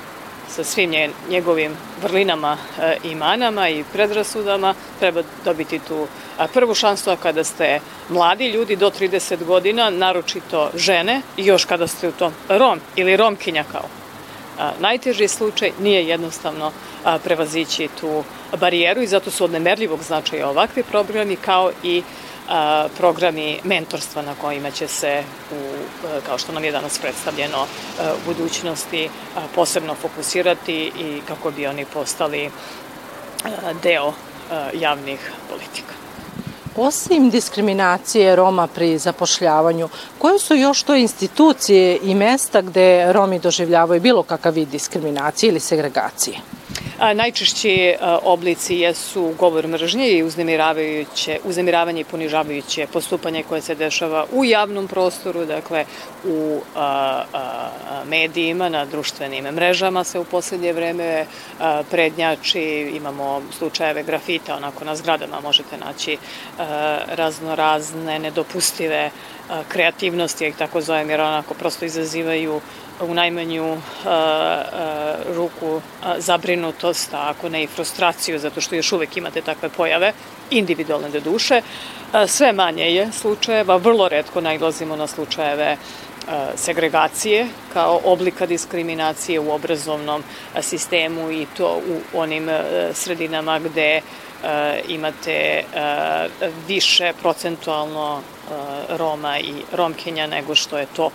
sa 0.48 0.64
svim 0.64 0.92
njegovim 1.30 1.72
vrlinama 2.02 2.56
i 3.04 3.14
manama 3.14 3.68
i 3.68 3.84
predrasudama, 3.92 4.74
treba 4.98 5.22
dobiti 5.44 5.78
tu 5.78 6.06
prvu 6.54 6.74
šansu, 6.74 7.10
a 7.10 7.16
kada 7.16 7.44
ste 7.44 7.80
mladi 8.08 8.48
ljudi 8.48 8.76
do 8.76 8.90
30 8.90 9.44
godina, 9.44 9.90
naročito 9.90 10.70
žene, 10.74 11.20
i 11.36 11.46
još 11.46 11.64
kada 11.64 11.86
ste 11.86 12.08
u 12.08 12.12
tom 12.12 12.32
Rom 12.48 12.80
ili 12.96 13.16
Romkinja 13.16 13.64
kao 13.72 13.84
najteži 14.80 15.28
slučaj, 15.28 15.72
nije 15.80 16.08
jednostavno 16.08 16.72
prevazići 17.24 17.88
tu 18.00 18.24
barijeru 18.60 19.02
i 19.02 19.06
zato 19.06 19.30
su 19.30 19.44
od 19.44 19.50
nemerljivog 19.50 20.02
značaja 20.02 20.48
ovakvi 20.48 20.82
programi 20.82 21.36
kao 21.36 21.70
i 21.82 22.02
programi 22.96 23.60
mentorstva 23.64 24.22
na 24.22 24.34
kojima 24.34 24.70
će 24.70 24.88
se, 24.88 25.22
u, 25.52 25.56
kao 26.26 26.38
što 26.38 26.52
nam 26.52 26.64
je 26.64 26.72
danas 26.72 26.98
predstavljeno, 26.98 27.66
u 28.00 28.24
budućnosti 28.26 29.08
posebno 29.54 29.94
fokusirati 29.94 30.92
i 30.98 31.20
kako 31.28 31.50
bi 31.50 31.66
oni 31.66 31.84
postali 31.84 32.50
deo 33.82 34.12
javnih 34.72 35.32
politika. 35.50 35.97
Osim 36.80 37.30
diskriminacije 37.30 38.36
Roma 38.36 38.66
pri 38.66 38.98
zapošljavanju, 38.98 39.88
koje 40.18 40.38
su 40.38 40.54
još 40.54 40.82
to 40.82 40.94
institucije 40.94 41.98
i 42.02 42.14
mesta 42.14 42.60
gde 42.62 43.12
Romi 43.12 43.38
doživljavaju 43.38 44.00
bilo 44.00 44.22
kakav 44.22 44.54
vid 44.54 44.68
diskriminacije 44.68 45.48
ili 45.48 45.60
segregacije? 45.60 46.38
Najčešći 46.98 47.94
oblici 48.22 48.76
jesu 48.76 49.34
govor 49.38 49.68
mržnje 49.68 50.10
i 50.10 50.22
uznemiravajuće, 50.22 51.38
uznemiravanje 51.44 52.00
i 52.00 52.04
ponižavajuće 52.04 52.86
postupanje 52.92 53.42
koje 53.42 53.62
se 53.62 53.74
dešava 53.74 54.26
u 54.32 54.44
javnom 54.44 54.88
prostoru, 54.88 55.44
dakle 55.46 55.84
u 56.24 56.60
a, 56.76 57.22
a, 57.32 57.70
medijima, 58.08 58.68
na 58.68 58.84
društvenim 58.84 59.44
mrežama 59.44 60.04
se 60.04 60.18
u 60.18 60.24
poslednje 60.24 60.72
vreme 60.72 61.26
a, 61.60 61.82
prednjači, 61.90 62.92
imamo 62.96 63.42
slučajeve 63.58 64.02
grafita, 64.02 64.56
onako 64.56 64.84
na 64.84 64.96
zgradama 64.96 65.40
možete 65.40 65.76
naći 65.76 66.16
a, 66.58 66.98
raznorazne 67.08 68.18
nedopustive 68.18 69.10
kreativnosti, 69.68 70.44
ja 70.44 70.48
ih 70.48 70.56
tako 70.56 70.80
zovem, 70.80 71.10
jer 71.10 71.20
onako 71.20 71.54
prosto 71.54 71.84
izazivaju 71.84 72.60
u 73.00 73.14
najmanju 73.14 73.72
uh, 73.72 73.78
uh, 73.78 75.36
ruku 75.36 75.76
uh, 75.76 75.82
zabrinutost, 76.18 77.14
a 77.14 77.30
ako 77.30 77.48
ne 77.48 77.62
i 77.62 77.66
frustraciju, 77.66 78.38
zato 78.38 78.60
što 78.60 78.74
još 78.74 78.92
uvek 78.92 79.16
imate 79.16 79.42
takve 79.42 79.68
pojave, 79.68 80.12
individualne 80.50 81.08
do 81.08 81.20
duše. 81.20 81.62
Sve 82.26 82.52
manje 82.52 82.84
je 82.84 83.12
slučajeva, 83.12 83.76
vrlo 83.76 84.08
redko 84.08 84.40
najlazimo 84.40 84.96
na 84.96 85.06
slučajeve 85.06 85.76
segregacije 86.56 87.46
kao 87.72 88.00
oblika 88.04 88.46
diskriminacije 88.46 89.40
u 89.40 89.52
obrazovnom 89.52 90.22
sistemu 90.60 91.30
i 91.30 91.46
to 91.56 91.80
u 92.14 92.18
onim 92.18 92.48
sredinama 92.92 93.58
gde 93.58 94.00
imate 94.88 95.64
više 96.66 97.12
procentualno 97.22 98.22
Roma 98.88 99.38
i 99.38 99.54
Romkinja 99.72 100.26
nego 100.26 100.54
što 100.54 100.78
je 100.78 100.86
to 100.96 101.10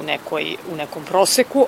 u, 0.00 0.04
nekoj, 0.04 0.56
u 0.72 0.76
nekom 0.76 1.04
proseku, 1.04 1.66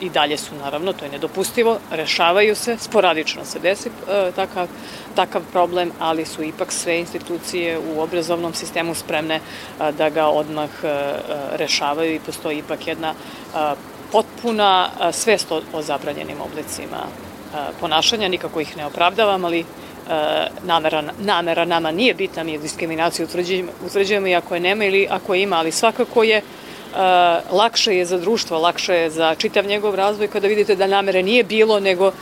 i 0.00 0.10
dalje 0.10 0.36
su 0.38 0.54
naravno, 0.54 0.92
to 0.92 1.04
je 1.04 1.10
nedopustivo, 1.10 1.78
rešavaju 1.90 2.56
se, 2.56 2.76
sporadično 2.78 3.44
se 3.44 3.58
desi 3.58 3.88
e, 3.88 4.30
takav, 4.36 4.68
takav 5.14 5.42
problem, 5.52 5.92
ali 5.98 6.26
su 6.26 6.42
ipak 6.42 6.72
sve 6.72 6.98
institucije 6.98 7.78
u 7.78 8.00
obrazovnom 8.00 8.54
sistemu 8.54 8.94
spremne 8.94 9.34
e, 9.34 9.92
da 9.92 10.10
ga 10.10 10.26
odmah 10.26 10.70
e, 10.82 11.14
rešavaju 11.52 12.14
i 12.14 12.20
postoji 12.20 12.58
ipak 12.58 12.86
jedna 12.86 13.14
potpuna 14.12 14.90
svest 15.12 15.52
o, 15.52 15.62
o 15.72 15.82
zabranjenim 15.82 16.40
oblicima 16.40 17.06
ponašanja, 17.80 18.28
nikako 18.28 18.60
ih 18.60 18.76
ne 18.76 18.86
opravdavam, 18.86 19.44
ali 19.44 19.64
namera, 20.62 21.02
namera 21.18 21.64
nama 21.64 21.90
nije 21.90 22.14
bitna, 22.14 22.42
mi 22.44 22.58
diskriminaciju 22.58 23.26
utvrđujemo, 23.26 23.72
utvrđujemo 23.86 24.26
i 24.26 24.34
ako 24.34 24.54
je 24.54 24.60
nema 24.60 24.84
ili 24.84 25.06
ako 25.10 25.34
je 25.34 25.42
ima, 25.42 25.56
ali 25.56 25.72
svakako 25.72 26.22
je 26.22 26.42
lakše 27.50 27.96
je 27.96 28.04
za 28.06 28.18
društvo, 28.18 28.58
lakše 28.58 28.94
je 28.94 29.10
za 29.10 29.34
čitav 29.34 29.66
njegov 29.66 29.94
razvoj 29.94 30.28
kada 30.28 30.48
vidite 30.48 30.76
da 30.76 30.86
namere 30.86 31.22
nije 31.22 31.44
bilo 31.44 31.80
nego 31.80 32.12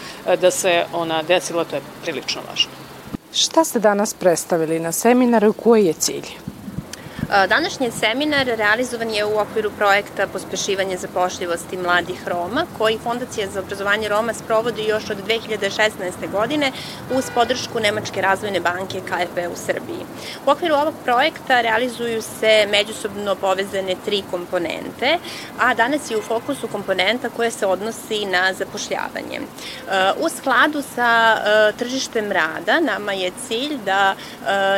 da 0.40 0.50
se 0.50 0.84
ona 0.92 1.22
desila, 1.22 1.64
to 1.64 1.76
je 1.76 1.82
prilično 2.02 2.40
važno. 2.50 2.70
Šta 3.32 3.64
ste 3.64 3.78
danas 3.80 4.14
predstavili 4.14 4.78
na 4.78 4.92
seminaru, 4.92 5.52
koji 5.52 5.86
je 5.86 5.92
cilj? 5.92 6.26
Današnji 7.32 7.90
seminar 7.90 8.46
realizovan 8.46 9.10
je 9.10 9.24
u 9.24 9.38
okviru 9.38 9.70
projekta 9.78 10.26
Pospešivanje 10.26 10.96
zapošljivosti 10.96 11.76
mladih 11.76 12.28
Roma, 12.28 12.66
koji 12.78 12.98
Fondacija 12.98 13.48
za 13.50 13.60
obrazovanje 13.60 14.08
Roma 14.08 14.34
sprovodi 14.34 14.84
još 14.84 15.10
od 15.10 15.16
2016. 15.28 16.30
godine 16.32 16.72
uz 17.14 17.24
podršku 17.34 17.80
Nemačke 17.80 18.20
razvojne 18.20 18.60
banke 18.60 19.00
KFB 19.00 19.38
u 19.52 19.56
Srbiji. 19.56 20.06
U 20.46 20.50
okviru 20.50 20.74
ovog 20.74 20.94
projekta 21.04 21.60
realizuju 21.60 22.22
se 22.22 22.66
međusobno 22.70 23.34
povezane 23.34 23.96
tri 24.04 24.22
komponente, 24.30 25.18
a 25.58 25.74
danas 25.74 26.10
je 26.10 26.18
u 26.18 26.22
fokusu 26.22 26.68
komponenta 26.68 27.28
koja 27.28 27.50
se 27.50 27.66
odnosi 27.66 28.24
na 28.24 28.52
zapošljavanje. 28.52 29.40
U 30.20 30.28
skladu 30.28 30.82
sa 30.94 31.36
tržištem 31.78 32.32
rada 32.32 32.80
nama 32.80 33.12
je 33.12 33.32
cilj 33.48 33.78
da 33.84 34.14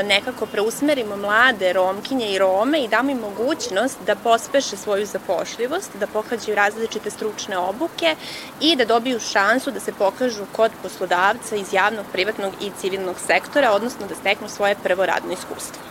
nekako 0.05 0.47
preusmerimo 0.47 1.17
mlade 1.17 1.73
Romkinje 1.73 2.27
i 2.27 2.39
Rome 2.45 2.79
i 2.85 2.89
damo 2.89 3.11
im 3.11 3.19
mogućnost 3.19 3.99
da 4.07 4.15
pospeše 4.15 4.77
svoju 4.77 5.07
zapošljivost, 5.07 5.91
da 6.01 6.07
pohađaju 6.07 6.57
različite 6.57 7.11
stručne 7.11 7.59
obuke 7.59 8.17
i 8.61 8.77
da 8.77 8.85
dobiju 8.85 9.21
šansu 9.21 9.71
da 9.71 9.81
se 9.81 9.93
pokažu 9.93 10.45
kod 10.53 10.73
poslodavca 10.83 11.57
iz 11.57 11.73
javnog, 11.73 12.07
privatnog 12.13 12.53
i 12.61 12.71
civilnog 12.81 13.17
sektora, 13.27 13.73
odnosno 13.73 14.07
da 14.07 14.15
steknu 14.15 14.49
svoje 14.49 14.75
prvo 14.83 15.07
radno 15.07 15.33
iskustvo. 15.33 15.83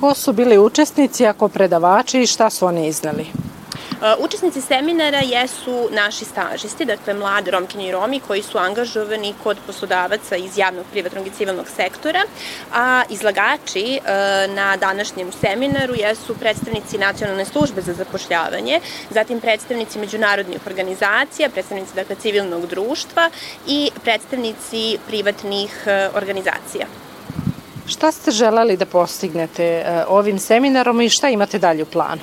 Ko 0.00 0.14
su 0.14 0.32
bili 0.32 0.58
učesnici, 0.58 1.26
ako 1.26 1.48
predavači 1.48 2.22
i 2.22 2.26
šta 2.26 2.50
su 2.50 2.66
oni 2.66 2.86
iznali? 2.88 3.26
Učesnici 4.18 4.60
seminara 4.60 5.18
jesu 5.18 5.88
naši 5.90 6.24
stažisti, 6.24 6.84
dakle 6.84 7.14
mladi 7.14 7.50
romkinje 7.50 7.88
i 7.88 7.92
romi 7.92 8.20
koji 8.20 8.42
su 8.42 8.58
angažovani 8.58 9.34
kod 9.42 9.58
poslodavaca 9.66 10.36
iz 10.36 10.58
javnog, 10.58 10.84
privatnog 10.92 11.26
i 11.26 11.30
civilnog 11.30 11.66
sektora, 11.76 12.22
a 12.74 13.02
izlagači 13.08 14.00
na 14.48 14.76
današnjem 14.76 15.32
seminaru 15.32 15.94
jesu 15.94 16.34
predstavnici 16.34 16.98
Nacionalne 16.98 17.44
službe 17.44 17.82
za 17.82 17.92
zapošljavanje, 17.92 18.80
zatim 19.10 19.40
predstavnici 19.40 19.98
međunarodnih 19.98 20.66
organizacija, 20.66 21.50
predstavnici 21.50 21.94
dakle, 21.94 22.16
civilnog 22.16 22.66
društva 22.66 23.30
i 23.66 23.90
predstavnici 24.04 24.98
privatnih 25.06 25.86
organizacija. 26.14 26.86
Šta 27.86 28.12
ste 28.12 28.30
želeli 28.30 28.76
da 28.76 28.86
postignete 28.86 29.84
ovim 30.08 30.38
seminarom 30.38 31.00
i 31.00 31.08
šta 31.08 31.28
imate 31.28 31.58
dalje 31.58 31.82
u 31.82 31.86
planu? 31.86 32.22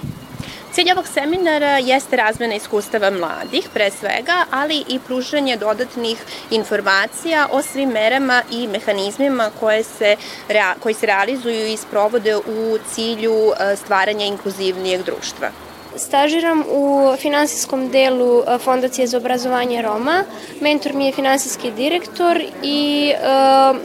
Cilj 0.77 0.91
ovog 0.91 1.07
seminara 1.07 1.77
jeste 1.77 2.15
razmena 2.15 2.55
iskustava 2.55 3.09
mladih, 3.09 3.69
pre 3.73 3.91
svega, 3.91 4.45
ali 4.51 4.83
i 4.87 4.99
pružanje 4.99 5.55
dodatnih 5.57 6.17
informacija 6.51 7.47
o 7.51 7.61
svim 7.61 7.89
merama 7.89 8.43
i 8.51 8.67
mehanizmima 8.67 9.49
koje 9.59 9.83
se, 9.83 10.15
koji 10.79 10.93
se 10.93 11.05
realizuju 11.05 11.67
i 11.67 11.77
sprovode 11.77 12.35
u 12.37 12.77
cilju 12.93 13.33
e, 13.33 13.75
stvaranja 13.75 14.25
inkluzivnijeg 14.25 15.03
društva. 15.03 15.49
Stažiram 15.95 16.63
u 16.69 17.15
finansijskom 17.19 17.89
delu 17.89 18.41
e, 18.41 18.57
Fondacije 18.57 19.07
za 19.07 19.17
obrazovanje 19.17 19.81
Roma. 19.81 20.23
Mentor 20.61 20.93
mi 20.93 21.05
je 21.05 21.11
finansijski 21.11 21.71
direktor 21.71 22.41
i 22.63 23.13
uh, 23.13 23.77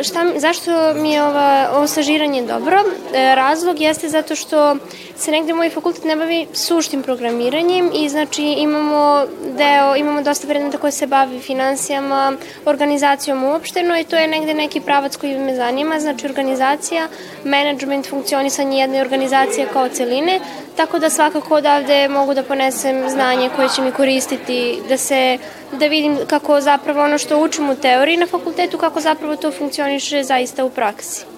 šta, 0.00 0.32
zašto 0.36 0.94
mi 0.94 1.12
je 1.12 1.22
ova, 1.22 1.68
ovo 1.72 1.86
stažiranje 1.86 2.42
dobro? 2.42 2.76
E, 3.14 3.34
razlog 3.34 3.80
jeste 3.80 4.08
zato 4.08 4.34
što 4.36 4.76
se 5.18 5.30
negde 5.30 5.52
moj 5.52 5.70
fakultet 5.70 6.04
ne 6.04 6.16
bavi 6.16 6.46
suštim 6.52 7.02
programiranjem 7.02 7.90
i 7.94 8.08
znači 8.08 8.42
imamo 8.42 9.26
deo, 9.56 9.96
imamo 9.96 10.22
dosta 10.22 10.46
predmeta 10.46 10.78
koje 10.78 10.92
se 10.92 11.06
bavi 11.06 11.40
financijama, 11.40 12.32
organizacijom 12.64 13.44
uopšteno 13.44 13.98
i 13.98 14.04
to 14.04 14.16
je 14.16 14.28
negde 14.28 14.54
neki 14.54 14.80
pravac 14.80 15.16
koji 15.16 15.38
me 15.38 15.54
zanima, 15.56 16.00
znači 16.00 16.26
organizacija, 16.26 17.08
management, 17.44 18.08
funkcionisanje 18.10 18.80
jedne 18.80 19.00
organizacije 19.00 19.68
kao 19.72 19.88
celine, 19.88 20.40
tako 20.76 20.98
da 20.98 21.10
svakako 21.10 21.54
odavde 21.54 22.08
mogu 22.08 22.34
da 22.34 22.42
ponesem 22.42 23.10
znanje 23.10 23.50
koje 23.56 23.68
će 23.68 23.82
mi 23.82 23.92
koristiti 23.92 24.78
da 24.88 24.96
se 24.96 25.38
da 25.72 25.86
vidim 25.86 26.18
kako 26.26 26.60
zapravo 26.60 27.02
ono 27.02 27.18
što 27.18 27.42
učim 27.42 27.70
u 27.70 27.76
teoriji 27.76 28.16
na 28.16 28.26
fakultetu, 28.26 28.78
kako 28.78 29.00
zapravo 29.00 29.36
to 29.36 29.52
funkcioniše 29.52 30.22
zaista 30.22 30.64
u 30.64 30.70
praksi. 30.70 31.35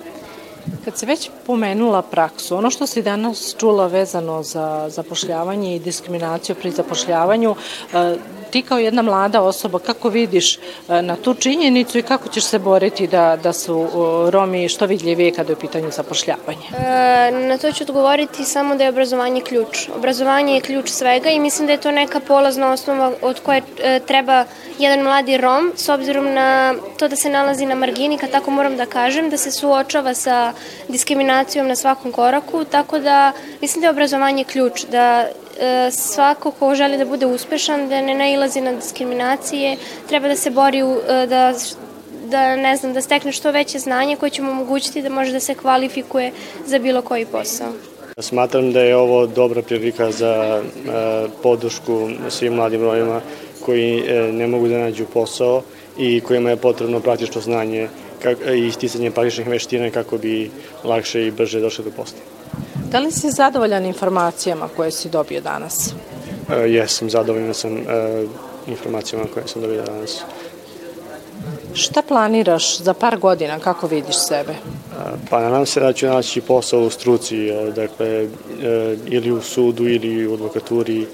Kad 0.84 0.98
se 0.98 1.06
već 1.06 1.30
pomenula 1.46 2.02
praksu, 2.02 2.56
ono 2.56 2.70
što 2.70 2.86
si 2.86 3.02
danas 3.02 3.54
čula 3.58 3.86
vezano 3.86 4.42
za 4.42 4.86
zapošljavanje 4.88 5.76
i 5.76 5.78
diskriminaciju 5.78 6.56
pri 6.56 6.70
zapošljavanju, 6.70 7.56
e, 7.94 8.16
ti 8.50 8.62
kao 8.62 8.78
jedna 8.78 9.02
mlada 9.02 9.42
osoba, 9.42 9.78
kako 9.78 10.08
vidiš 10.08 10.56
e, 10.56 10.58
na 11.02 11.16
tu 11.16 11.34
činjenicu 11.34 11.98
i 11.98 12.02
kako 12.02 12.28
ćeš 12.28 12.44
se 12.44 12.58
boriti 12.58 13.06
da, 13.06 13.38
da 13.42 13.52
su 13.52 13.88
Romi 14.30 14.68
što 14.68 14.86
vidljivije 14.86 15.32
kada 15.32 15.52
je 15.52 15.56
u 15.56 15.60
pitanju 15.60 15.90
zapošljavanja? 15.90 16.68
E, 16.78 17.30
na 17.30 17.58
to 17.58 17.72
ću 17.72 17.84
odgovoriti 17.84 18.44
samo 18.44 18.74
da 18.74 18.84
je 18.84 18.90
obrazovanje 18.90 19.40
ključ. 19.40 19.88
Obrazovanje 19.96 20.54
je 20.54 20.60
ključ 20.60 20.88
svega 20.88 21.30
i 21.30 21.40
mislim 21.40 21.66
da 21.66 21.72
je 21.72 21.80
to 21.80 21.90
neka 21.90 22.20
polazna 22.20 22.72
osnova 22.72 23.12
od 23.22 23.40
koje 23.40 23.62
e, 23.82 24.00
treba 24.06 24.44
jedan 24.78 25.02
mladi 25.02 25.36
Rom, 25.36 25.72
s 25.76 25.88
obzirom 25.88 26.34
na 26.34 26.74
to 26.98 27.08
da 27.08 27.16
se 27.16 27.30
nalazi 27.30 27.66
na 27.66 27.74
margini, 27.74 28.18
kad 28.18 28.30
tako 28.30 28.50
moram 28.50 28.76
da 28.76 28.86
kažem, 28.86 29.30
da 29.30 29.36
se 29.36 29.50
suočava 29.50 30.14
sa 30.14 30.52
diskriminacijom 30.88 31.68
na 31.68 31.76
svakom 31.76 32.12
koraku, 32.12 32.64
tako 32.64 32.98
da 32.98 33.32
mislim 33.60 33.80
da 33.80 33.86
je 33.86 33.90
obrazovanje 33.90 34.44
ključ, 34.44 34.84
da 34.84 35.28
E, 35.60 35.90
svako 35.90 36.50
ko 36.50 36.74
želi 36.74 36.98
da 36.98 37.04
bude 37.04 37.26
uspešan, 37.26 37.88
da 37.88 38.00
ne 38.00 38.14
nailazi 38.14 38.60
na 38.60 38.72
diskriminacije, 38.72 39.76
treba 40.08 40.28
da 40.28 40.36
se 40.36 40.50
bori 40.50 40.78
e, 40.78 41.26
da 41.26 41.54
da 42.30 42.56
ne 42.56 42.76
znam, 42.76 42.92
da 42.92 43.00
stekne 43.00 43.32
što 43.32 43.50
veće 43.50 43.78
znanje 43.78 44.16
koje 44.16 44.30
će 44.30 44.42
mu 44.42 44.50
omogućiti 44.50 45.02
da 45.02 45.08
može 45.08 45.32
da 45.32 45.40
se 45.40 45.54
kvalifikuje 45.54 46.32
za 46.66 46.78
bilo 46.78 47.02
koji 47.02 47.26
posao. 47.26 47.68
Smatram 48.18 48.72
da 48.72 48.80
je 48.80 48.96
ovo 48.96 49.26
dobra 49.26 49.62
prilika 49.62 50.10
za 50.10 50.62
e, 50.62 50.62
podršku 51.42 52.08
svim 52.28 52.54
mladim 52.54 52.82
rojima 52.82 53.20
koji 53.64 53.98
e, 53.98 54.32
ne 54.32 54.46
mogu 54.46 54.68
da 54.68 54.78
nađu 54.78 55.04
posao 55.12 55.62
i 55.98 56.20
kojima 56.20 56.50
je 56.50 56.56
potrebno 56.56 57.00
praktično 57.00 57.40
znanje 57.40 57.88
kak, 58.22 58.38
i 58.54 58.66
isticanje 58.66 59.10
praktičnih 59.10 59.48
veština 59.48 59.90
kako 59.90 60.18
bi 60.18 60.50
lakše 60.84 61.26
i 61.26 61.30
brže 61.30 61.60
došli 61.60 61.84
do 61.84 61.90
posla. 61.90 62.18
Da 62.90 62.98
li 62.98 63.12
si 63.12 63.30
zadovoljan 63.30 63.86
informacijama 63.86 64.68
koje 64.76 64.90
si 64.90 65.08
dobio 65.08 65.40
danas? 65.40 65.94
E, 66.50 66.70
jesam, 66.70 67.10
zadovoljan 67.10 67.54
sam 67.54 67.76
e, 67.76 67.82
informacijama 68.66 69.24
koje 69.34 69.48
sam 69.48 69.62
dobio 69.62 69.82
danas. 69.82 70.22
Šta 71.74 72.02
planiraš 72.02 72.78
za 72.78 72.94
par 72.94 73.18
godina, 73.18 73.58
kako 73.58 73.86
vidiš 73.86 74.16
sebe? 74.16 74.52
E, 74.52 74.58
pa 75.30 75.40
nadam 75.40 75.66
se 75.66 75.80
da 75.80 75.92
ću 75.92 76.06
naći 76.06 76.40
posao 76.40 76.80
u 76.80 76.90
struci, 76.90 77.48
e, 77.48 77.70
dakle, 77.70 78.06
e, 78.08 78.28
ili 79.06 79.32
u 79.32 79.40
sudu 79.40 79.88
ili 79.88 80.26
u 80.26 80.34
advokaturi, 80.34 81.06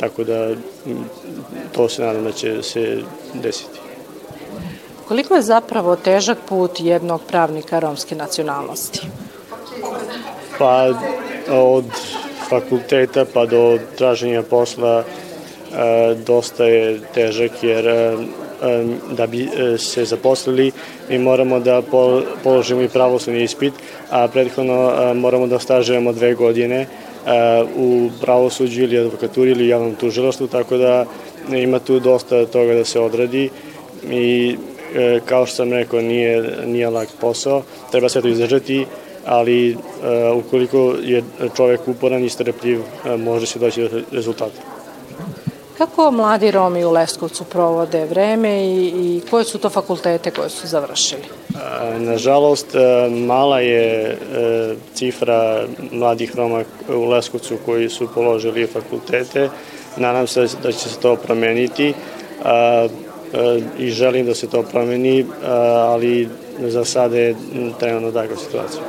tako 0.00 0.24
da 0.24 0.50
to 1.72 1.88
se 1.88 2.02
nadam 2.02 2.24
da 2.24 2.32
će 2.32 2.62
se 2.62 3.02
desiti. 3.34 3.78
Koliko 5.08 5.34
je 5.34 5.42
zapravo 5.42 5.96
težak 5.96 6.38
put 6.48 6.80
jednog 6.80 7.20
pravnika 7.28 7.78
romske 7.78 8.14
nacionalnosti? 8.14 9.00
Pa 10.58 10.88
od 11.50 11.84
fakulteta 12.48 13.24
pa 13.34 13.46
do 13.46 13.78
traženja 13.98 14.42
posla 14.42 15.04
e, 15.04 15.04
dosta 16.26 16.64
je 16.64 17.00
težak 17.14 17.62
jer 17.62 17.88
e, 17.88 17.92
e, 17.92 18.16
da 19.10 19.26
bi 19.26 19.48
se 19.78 20.04
zaposlili 20.04 20.72
mi 21.08 21.18
moramo 21.18 21.60
da 21.60 21.82
položimo 22.42 22.80
i 22.80 22.88
pravoslovni 22.88 23.42
ispit, 23.42 23.72
a 24.10 24.28
prethodno 24.28 25.14
moramo 25.14 25.46
da 25.46 25.58
stažujemo 25.58 26.12
dve 26.12 26.34
godine 26.34 26.86
u 27.76 28.10
pravosuđu 28.20 28.82
ili 28.82 28.98
advokaturi 28.98 29.50
ili 29.50 29.68
javnom 29.68 29.94
tužilaštvu, 29.94 30.46
tako 30.46 30.76
da 30.76 31.04
ima 31.50 31.78
tu 31.78 32.00
dosta 32.00 32.46
toga 32.46 32.74
da 32.74 32.84
se 32.84 33.00
odradi 33.00 33.50
i 34.10 34.56
kao 35.24 35.46
što 35.46 35.56
sam 35.56 35.72
rekao 35.72 36.00
nije, 36.00 36.56
nije 36.66 36.90
lak 36.90 37.08
posao, 37.20 37.62
treba 37.90 38.08
sve 38.08 38.22
to 38.22 38.28
izdržati 38.28 38.86
ali 39.26 39.70
e, 39.70 39.76
ukoliko 40.30 40.94
je 41.02 41.22
čovek 41.56 41.88
uporan 41.88 42.24
i 42.24 42.28
strpljiv, 42.28 42.80
e, 42.80 43.16
može 43.16 43.46
se 43.46 43.58
doći 43.58 43.82
do 43.82 44.00
rezultata. 44.12 44.60
Kako 45.78 46.10
mladi 46.10 46.50
Romi 46.50 46.84
u 46.84 46.90
Leskovcu 46.90 47.44
provode 47.44 48.04
vreme 48.04 48.66
i, 48.66 48.86
i 48.86 49.22
koje 49.30 49.44
su 49.44 49.58
to 49.58 49.70
fakultete 49.70 50.30
koje 50.30 50.50
su 50.50 50.66
završili? 50.66 51.22
E, 51.54 51.98
nažalost, 51.98 52.66
mala 53.10 53.60
je 53.60 54.18
cifra 54.94 55.64
mladih 55.92 56.36
Roma 56.36 56.62
u 56.88 57.04
Leskovcu 57.04 57.56
koji 57.64 57.88
su 57.88 58.08
položili 58.14 58.66
fakultete. 58.66 59.48
Nadam 59.96 60.26
se 60.26 60.46
da 60.62 60.72
će 60.72 60.88
se 60.88 61.00
to 61.00 61.16
promeniti 61.16 61.94
i 63.78 63.90
želim 63.90 64.26
da 64.26 64.34
se 64.34 64.50
to 64.50 64.62
promeni, 64.62 65.26
ali 65.88 66.28
za 66.58 66.84
sada 66.84 67.16
je 67.16 67.36
trenutno 67.80 68.12
takva 68.12 68.36
situacija. 68.36 68.82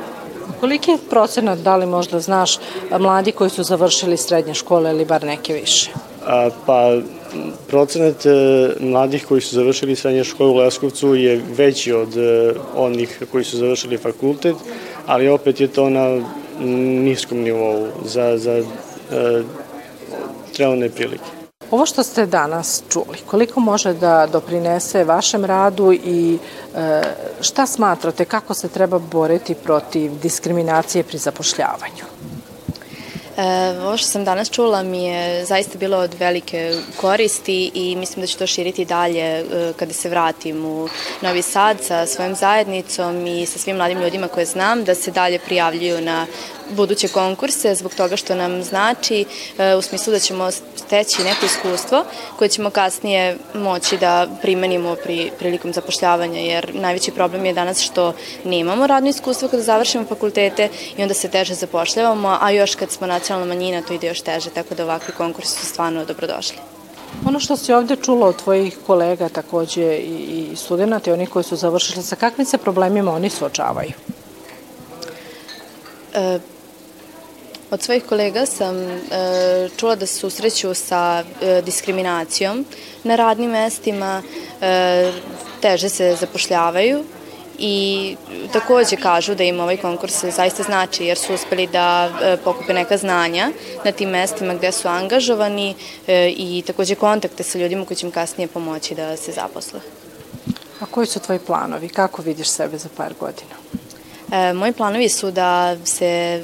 Koliki 0.60 0.90
je 0.90 0.98
procenat, 1.10 1.58
da 1.58 1.76
li 1.76 1.86
možda 1.86 2.20
znaš, 2.20 2.58
mladi 2.98 3.32
koji 3.32 3.50
su 3.50 3.62
završili 3.62 4.16
srednje 4.16 4.54
škole 4.54 4.90
ili 4.90 5.04
bar 5.04 5.24
neke 5.24 5.54
više? 5.54 5.90
Pa, 6.66 6.98
procenat 7.68 8.26
e, 8.26 8.30
mladih 8.80 9.26
koji 9.26 9.40
su 9.40 9.54
završili 9.54 9.96
srednje 9.96 10.24
škole 10.24 10.50
u 10.50 10.54
Leskovcu 10.54 11.14
je 11.14 11.42
veći 11.56 11.92
od 11.92 12.16
e, 12.16 12.54
onih 12.76 13.22
koji 13.32 13.44
su 13.44 13.56
završili 13.56 13.98
fakultet, 13.98 14.56
ali 15.06 15.28
opet 15.28 15.60
je 15.60 15.68
to 15.68 15.90
na 15.90 16.20
niskom 17.02 17.38
nivou 17.38 17.86
za, 18.04 18.38
za 18.38 18.52
e, 18.52 18.64
trenutne 20.52 20.88
prilike. 20.88 21.24
Ovo 21.70 21.86
što 21.86 22.02
ste 22.02 22.26
danas 22.26 22.82
čuli, 22.88 23.18
koliko 23.26 23.60
može 23.60 23.92
da 23.92 24.28
doprinese 24.32 25.04
vašem 25.04 25.44
radu 25.44 25.92
i 25.92 26.38
e, 26.74 27.02
šta 27.40 27.66
smatrate, 27.66 28.24
kako 28.24 28.54
se 28.54 28.68
treba 28.68 28.98
boriti 28.98 29.54
protiv 29.54 30.12
diskriminacije 30.22 31.04
pri 31.04 31.18
zapošljavanju? 31.18 32.04
E, 33.36 33.78
ovo 33.80 33.96
što 33.96 34.08
sam 34.08 34.24
danas 34.24 34.50
čula 34.50 34.82
mi 34.82 35.04
je 35.04 35.44
zaista 35.44 35.78
bilo 35.78 35.98
od 35.98 36.14
velike 36.14 36.74
koristi 36.96 37.70
i 37.74 37.96
mislim 37.96 38.20
da 38.20 38.26
ću 38.26 38.38
to 38.38 38.46
širiti 38.46 38.84
dalje 38.84 39.20
e, 39.20 39.44
kada 39.76 39.92
se 39.92 40.08
vratim 40.08 40.64
u 40.64 40.88
Novi 41.20 41.42
Sad 41.42 41.76
sa 41.84 42.06
svojom 42.06 42.34
zajednicom 42.34 43.26
i 43.26 43.46
sa 43.46 43.58
svim 43.58 43.76
mladim 43.76 44.00
ljudima 44.00 44.28
koje 44.28 44.46
znam 44.46 44.84
da 44.84 44.94
se 44.94 45.10
dalje 45.10 45.38
prijavljuju 45.38 46.00
na 46.00 46.26
buduće 46.70 47.08
konkurse 47.08 47.74
zbog 47.74 47.94
toga 47.94 48.16
što 48.16 48.34
nam 48.34 48.62
znači 48.62 49.24
e, 49.58 49.74
u 49.74 49.82
smislu 49.82 50.12
da 50.12 50.18
ćemo 50.18 50.50
steći 50.50 51.22
neko 51.22 51.46
iskustvo 51.46 52.04
koje 52.38 52.48
ćemo 52.48 52.70
kasnije 52.70 53.36
moći 53.54 53.98
da 53.98 54.26
primenimo 54.42 54.96
pri, 55.04 55.30
prilikom 55.38 55.72
zapošljavanja 55.72 56.40
jer 56.40 56.74
najveći 56.74 57.10
problem 57.10 57.44
je 57.44 57.52
danas 57.52 57.80
što 57.80 58.12
nemamo 58.44 58.86
radno 58.86 59.10
iskustvo 59.10 59.48
kada 59.48 59.62
završimo 59.62 60.04
fakultete 60.04 60.68
i 60.96 61.02
onda 61.02 61.14
se 61.14 61.28
teže 61.28 61.54
zapošljavamo, 61.54 62.38
a 62.40 62.50
još 62.50 62.74
kad 62.74 62.90
smo 62.90 63.06
nacionalna 63.06 63.54
manjina 63.54 63.82
to 63.82 63.94
ide 63.94 64.06
još 64.06 64.20
teže, 64.20 64.50
tako 64.50 64.74
da 64.74 64.84
ovakvi 64.84 65.14
konkursi 65.16 65.58
su 65.58 65.66
stvarno 65.66 66.04
dobrodošli. 66.04 66.56
Ono 67.24 67.40
što 67.40 67.56
si 67.56 67.72
ovde 67.72 67.96
čula 67.96 68.26
od 68.26 68.36
tvojih 68.36 68.78
kolega 68.86 69.28
takođe 69.28 69.96
i, 69.96 70.48
i 70.52 70.56
studenta 70.56 71.10
i 71.10 71.12
onih 71.12 71.28
koji 71.28 71.44
su 71.44 71.56
završili, 71.56 72.02
sa 72.02 72.16
kakvim 72.16 72.46
se 72.46 72.58
problemima 72.58 73.12
oni 73.12 73.30
suočavaju? 73.30 73.92
E, 76.14 76.38
od 77.70 77.82
svojih 77.82 78.04
kolega 78.04 78.46
sam 78.46 78.76
e, 78.76 78.98
čula 79.76 79.96
da 79.96 80.06
se 80.06 80.18
susreću 80.18 80.74
sa 80.74 81.24
e, 81.42 81.62
diskriminacijom 81.62 82.64
na 83.04 83.16
radnim 83.16 83.50
mestima, 83.50 84.22
e, 84.60 85.12
teže 85.60 85.88
se 85.88 86.16
zapošljavaju 86.20 87.04
i 87.58 88.16
takođe 88.52 88.96
kažu 88.96 89.34
da 89.34 89.44
im 89.44 89.60
ovaj 89.60 89.76
konkurs 89.76 90.24
zaista 90.24 90.62
znači 90.62 91.04
jer 91.04 91.18
su 91.18 91.34
uspeli 91.34 91.66
da 91.66 92.10
e, 92.22 92.36
pokupe 92.44 92.72
neka 92.72 92.96
znanja 92.96 93.50
na 93.84 93.92
tim 93.92 94.08
mestima 94.08 94.54
gde 94.54 94.72
su 94.72 94.88
angažovani 94.88 95.74
e, 96.06 96.28
i 96.36 96.62
takođe 96.66 96.94
kontakte 96.94 97.42
sa 97.42 97.58
ljudima 97.58 97.84
koji 97.84 97.96
će 97.96 98.06
im 98.06 98.12
kasnije 98.12 98.48
pomoći 98.48 98.94
da 98.94 99.16
se 99.16 99.32
zaposle. 99.32 99.80
A 100.80 100.86
koji 100.86 101.06
su 101.06 101.20
tvoji 101.20 101.38
planovi? 101.38 101.88
Kako 101.88 102.22
vidiš 102.22 102.48
sebe 102.48 102.78
za 102.78 102.88
par 102.96 103.14
godina? 103.20 103.54
E, 104.32 104.52
moji 104.52 104.72
planovi 104.72 105.08
su 105.08 105.30
da 105.30 105.76
se 105.84 106.06
e, 106.06 106.40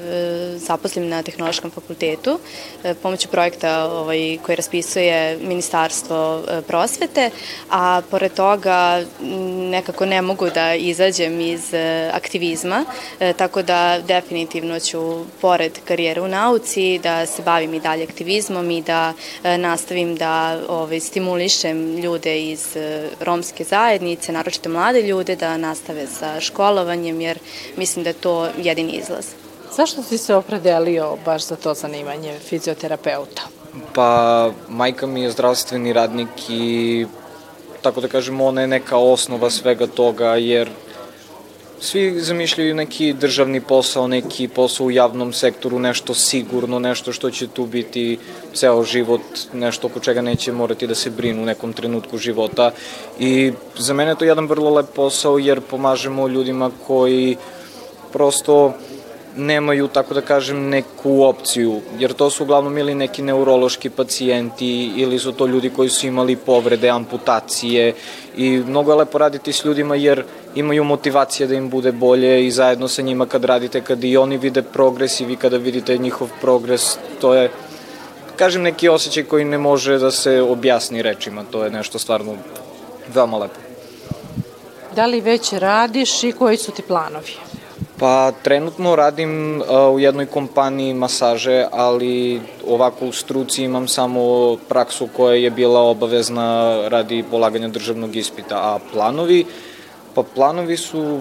zaposlim 0.59 1.09
na 1.09 1.23
Tehnološkom 1.23 1.71
fakultetu 1.71 2.39
e, 2.85 2.95
pomoću 2.95 3.29
projekta 3.29 3.85
ovaj, 3.85 4.39
koji 4.43 4.57
raspisuje 4.57 5.39
Ministarstvo 5.43 6.43
e, 6.49 6.63
prosvete, 6.63 7.31
a 7.71 8.03
pored 8.11 8.35
toga 8.35 9.05
nekako 9.71 10.07
ne 10.07 10.23
mogu 10.23 10.51
da 10.51 10.75
izađem 10.75 11.41
iz 11.41 11.75
e, 11.75 12.11
aktivizma, 12.15 12.85
e, 13.21 13.33
tako 13.33 13.63
da 13.63 13.99
definitivno 14.07 14.81
ću 14.81 15.25
pored 15.41 15.73
karijere 15.85 16.21
u 16.21 16.29
nauci 16.29 17.01
da 17.03 17.27
se 17.27 17.43
bavim 17.43 17.75
i 17.75 17.81
dalje 17.81 18.05
aktivizmom 18.05 18.71
i 18.71 18.83
da 18.83 19.13
e, 19.45 19.59
nastavim 19.59 20.17
da 20.17 20.61
ovaj, 20.69 21.01
stimulišem 21.01 21.97
ljude 21.97 22.43
iz 22.43 22.77
e, 22.77 23.09
romske 23.21 23.65
zajednice, 23.65 24.33
naročito 24.33 24.69
mlade 24.69 25.03
ljude, 25.03 25.37
da 25.37 25.57
nastave 25.57 26.07
sa 26.07 26.41
školovanjem, 26.41 27.21
jer 27.21 27.39
mislim 27.77 28.03
da 28.03 28.11
je 28.11 28.15
to 28.15 28.49
jedini 28.59 28.93
izlaz. 28.93 29.27
Zašto 29.77 30.03
si 30.03 30.19
se 30.19 30.35
opredelio 30.35 31.17
baš 31.25 31.47
za 31.47 31.57
to 31.57 31.75
zanimanje 31.75 32.39
fizioterapeuta? 32.39 33.43
Pa, 33.95 34.51
majka 34.69 35.07
mi 35.07 35.23
je 35.23 35.31
zdravstveni 35.31 35.93
radnik 35.93 36.29
i 36.49 37.07
tako 37.83 38.01
da 38.01 38.09
kažem, 38.09 38.41
ona 38.41 38.61
je 38.61 38.67
neka 38.67 38.97
osnova 38.97 39.51
svega 39.51 39.87
toga, 39.87 40.37
jer 40.37 40.71
svi 41.81 42.21
zamišljaju 42.21 42.75
neki 42.75 43.13
državni 43.13 43.61
posao, 43.61 44.07
neki 44.07 44.49
posao 44.49 44.87
u 44.87 44.91
javnom 44.91 45.33
sektoru, 45.33 45.79
nešto 45.79 46.15
sigurno, 46.15 46.79
nešto 46.79 47.13
što 47.13 47.31
će 47.31 47.47
tu 47.47 47.67
biti 47.67 48.19
ceo 48.55 48.85
život, 48.85 49.21
nešto 49.53 49.87
oko 49.87 50.01
čega 50.01 50.23
neće 50.23 50.53
morati 50.53 50.87
da 50.87 50.95
se 50.95 51.11
brinu 51.11 51.43
u 51.43 51.47
nekom 51.47 51.73
trenutku 51.73 52.19
života. 52.19 52.71
I 53.19 53.53
za 53.79 53.95
mene 53.95 54.11
je 54.11 54.19
to 54.19 54.25
jedan 54.25 54.47
vrlo 54.47 54.71
lep 54.71 54.87
posao 54.95 55.39
jer 55.39 55.61
pomažemo 55.61 56.29
ljudima 56.29 56.71
koji 56.87 57.37
prosto 58.13 58.73
nemaju, 59.37 59.89
tako 59.89 60.15
da 60.15 60.21
kažem, 60.21 60.69
neku 60.69 61.23
opciju, 61.23 61.81
jer 61.99 62.13
to 62.13 62.31
su 62.31 62.43
uglavnom 62.45 62.79
ili 62.79 62.95
neki 62.95 63.23
neurološki 63.23 63.91
pacijenti 63.91 64.93
ili 64.97 65.19
su 65.19 65.33
to 65.33 65.47
ljudi 65.47 65.71
koji 65.71 65.89
su 65.89 66.07
imali 66.07 66.37
povrede, 66.37 66.89
amputacije 66.89 67.95
i 68.37 68.51
mnogo 68.51 68.93
je 68.93 68.97
lepo 68.97 69.19
raditi 69.19 69.53
s 69.53 69.65
ljudima 69.65 69.95
jer 69.95 70.25
imaju 70.55 70.85
motivacije 70.85 71.47
da 71.47 71.55
im 71.55 71.71
bude 71.71 71.93
bolje 71.93 72.47
i 72.47 72.51
zajedno 72.51 72.89
sa 72.89 73.03
njima 73.03 73.27
kad 73.27 73.45
radite, 73.45 73.81
kad 73.81 74.05
i 74.05 74.17
oni 74.17 74.37
vide 74.37 74.63
progres 74.63 75.21
i 75.21 75.25
vi 75.25 75.37
kada 75.37 75.57
vidite 75.57 75.99
njihov 75.99 76.29
progres, 76.41 76.99
to 77.21 77.35
je 77.35 77.51
kažem 78.37 78.63
neki 78.63 78.89
osjećaj 78.89 79.25
koji 79.25 79.45
ne 79.45 79.59
može 79.59 79.99
da 79.99 80.11
se 80.11 80.41
objasni 80.41 81.03
rečima, 81.03 81.45
to 81.51 81.65
je 81.65 81.71
nešto 81.71 81.99
stvarno 81.99 82.37
veoma 83.15 83.39
lepo. 83.39 83.61
Da 84.97 85.07
li 85.07 85.21
već 85.21 85.53
radiš 85.53 86.25
i 86.25 86.33
koji 86.33 86.57
su 86.57 86.73
ti 86.73 86.83
planovi? 86.83 87.52
Pa 88.03 88.33
trenutno 88.43 88.97
radim 88.97 89.61
uh, 89.61 89.95
u 89.95 89.99
jednoj 89.99 90.27
kompaniji 90.27 90.95
masaže, 90.95 91.67
ali 91.73 92.41
ovako 92.67 93.07
u 93.07 93.13
struci 93.13 93.63
imam 93.63 93.89
samo 93.89 94.57
praksu 94.69 95.09
koja 95.17 95.37
je 95.37 95.51
bila 95.51 95.81
obavezna 95.81 96.79
radi 96.89 97.25
polaganja 97.31 97.69
državnog 97.69 98.17
ispita, 98.17 98.57
a 98.57 98.79
planovi, 98.93 99.45
pa 100.15 100.23
planovi 100.23 100.77
su 100.77 101.21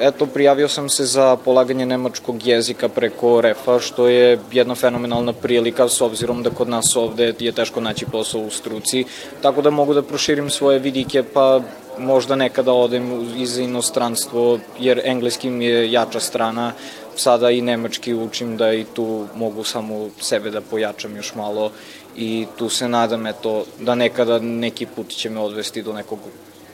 eto, 0.00 0.26
prijavio 0.26 0.68
sam 0.68 0.88
se 0.88 1.04
za 1.04 1.36
polaganje 1.36 1.86
nemačkog 1.86 2.46
jezika 2.46 2.88
preko 2.88 3.40
REFA, 3.40 3.80
što 3.80 4.08
je 4.08 4.38
jedna 4.52 4.74
fenomenalna 4.74 5.32
prilika 5.32 5.88
s 5.88 6.00
obzirom 6.00 6.42
da 6.42 6.50
kod 6.50 6.68
nas 6.68 6.96
ovde 6.96 7.34
je 7.38 7.52
teško 7.52 7.80
naći 7.80 8.06
posao 8.06 8.40
u 8.40 8.50
struci, 8.50 9.04
tako 9.42 9.62
da 9.62 9.70
mogu 9.70 9.94
da 9.94 10.02
proširim 10.02 10.50
svoje 10.50 10.78
vidike, 10.78 11.22
pa 11.22 11.60
možda 11.98 12.36
nekada 12.36 12.72
odem 12.72 13.34
iz 13.36 13.58
inostranstvo, 13.58 14.58
jer 14.78 15.00
engleski 15.04 15.50
mi 15.50 15.64
je 15.64 15.92
jača 15.92 16.20
strana, 16.20 16.72
sada 17.16 17.50
i 17.50 17.60
nemački 17.60 18.14
učim 18.14 18.56
da 18.56 18.72
i 18.72 18.84
tu 18.84 19.26
mogu 19.34 19.64
samo 19.64 20.08
sebe 20.20 20.50
da 20.50 20.60
pojačam 20.60 21.16
još 21.16 21.34
malo 21.34 21.70
i 22.16 22.46
tu 22.56 22.68
se 22.68 22.88
nadam 22.88 23.26
eto, 23.26 23.64
da 23.80 23.94
nekada 23.94 24.38
neki 24.38 24.86
put 24.86 25.08
će 25.08 25.30
me 25.30 25.40
odvesti 25.40 25.82
do 25.82 25.92
nekog, 25.92 26.18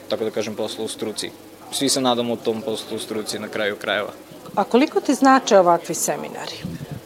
tako 0.09 0.25
da 0.25 0.31
kažem, 0.31 0.55
posla 0.55 0.85
u 0.85 0.89
struci. 0.89 1.31
Svi 1.73 1.89
se 1.89 2.01
nadamo 2.01 2.37
tom 2.37 2.63
poslu 2.63 2.97
u 2.97 3.01
struci 3.01 3.39
na 3.39 3.49
kraju 3.49 3.77
krajeva. 3.77 4.13
A 4.55 4.65
koliko 4.65 5.01
ti 5.01 5.15
znače 5.15 5.59
ovakvi 5.59 5.95
seminari? 5.95 6.57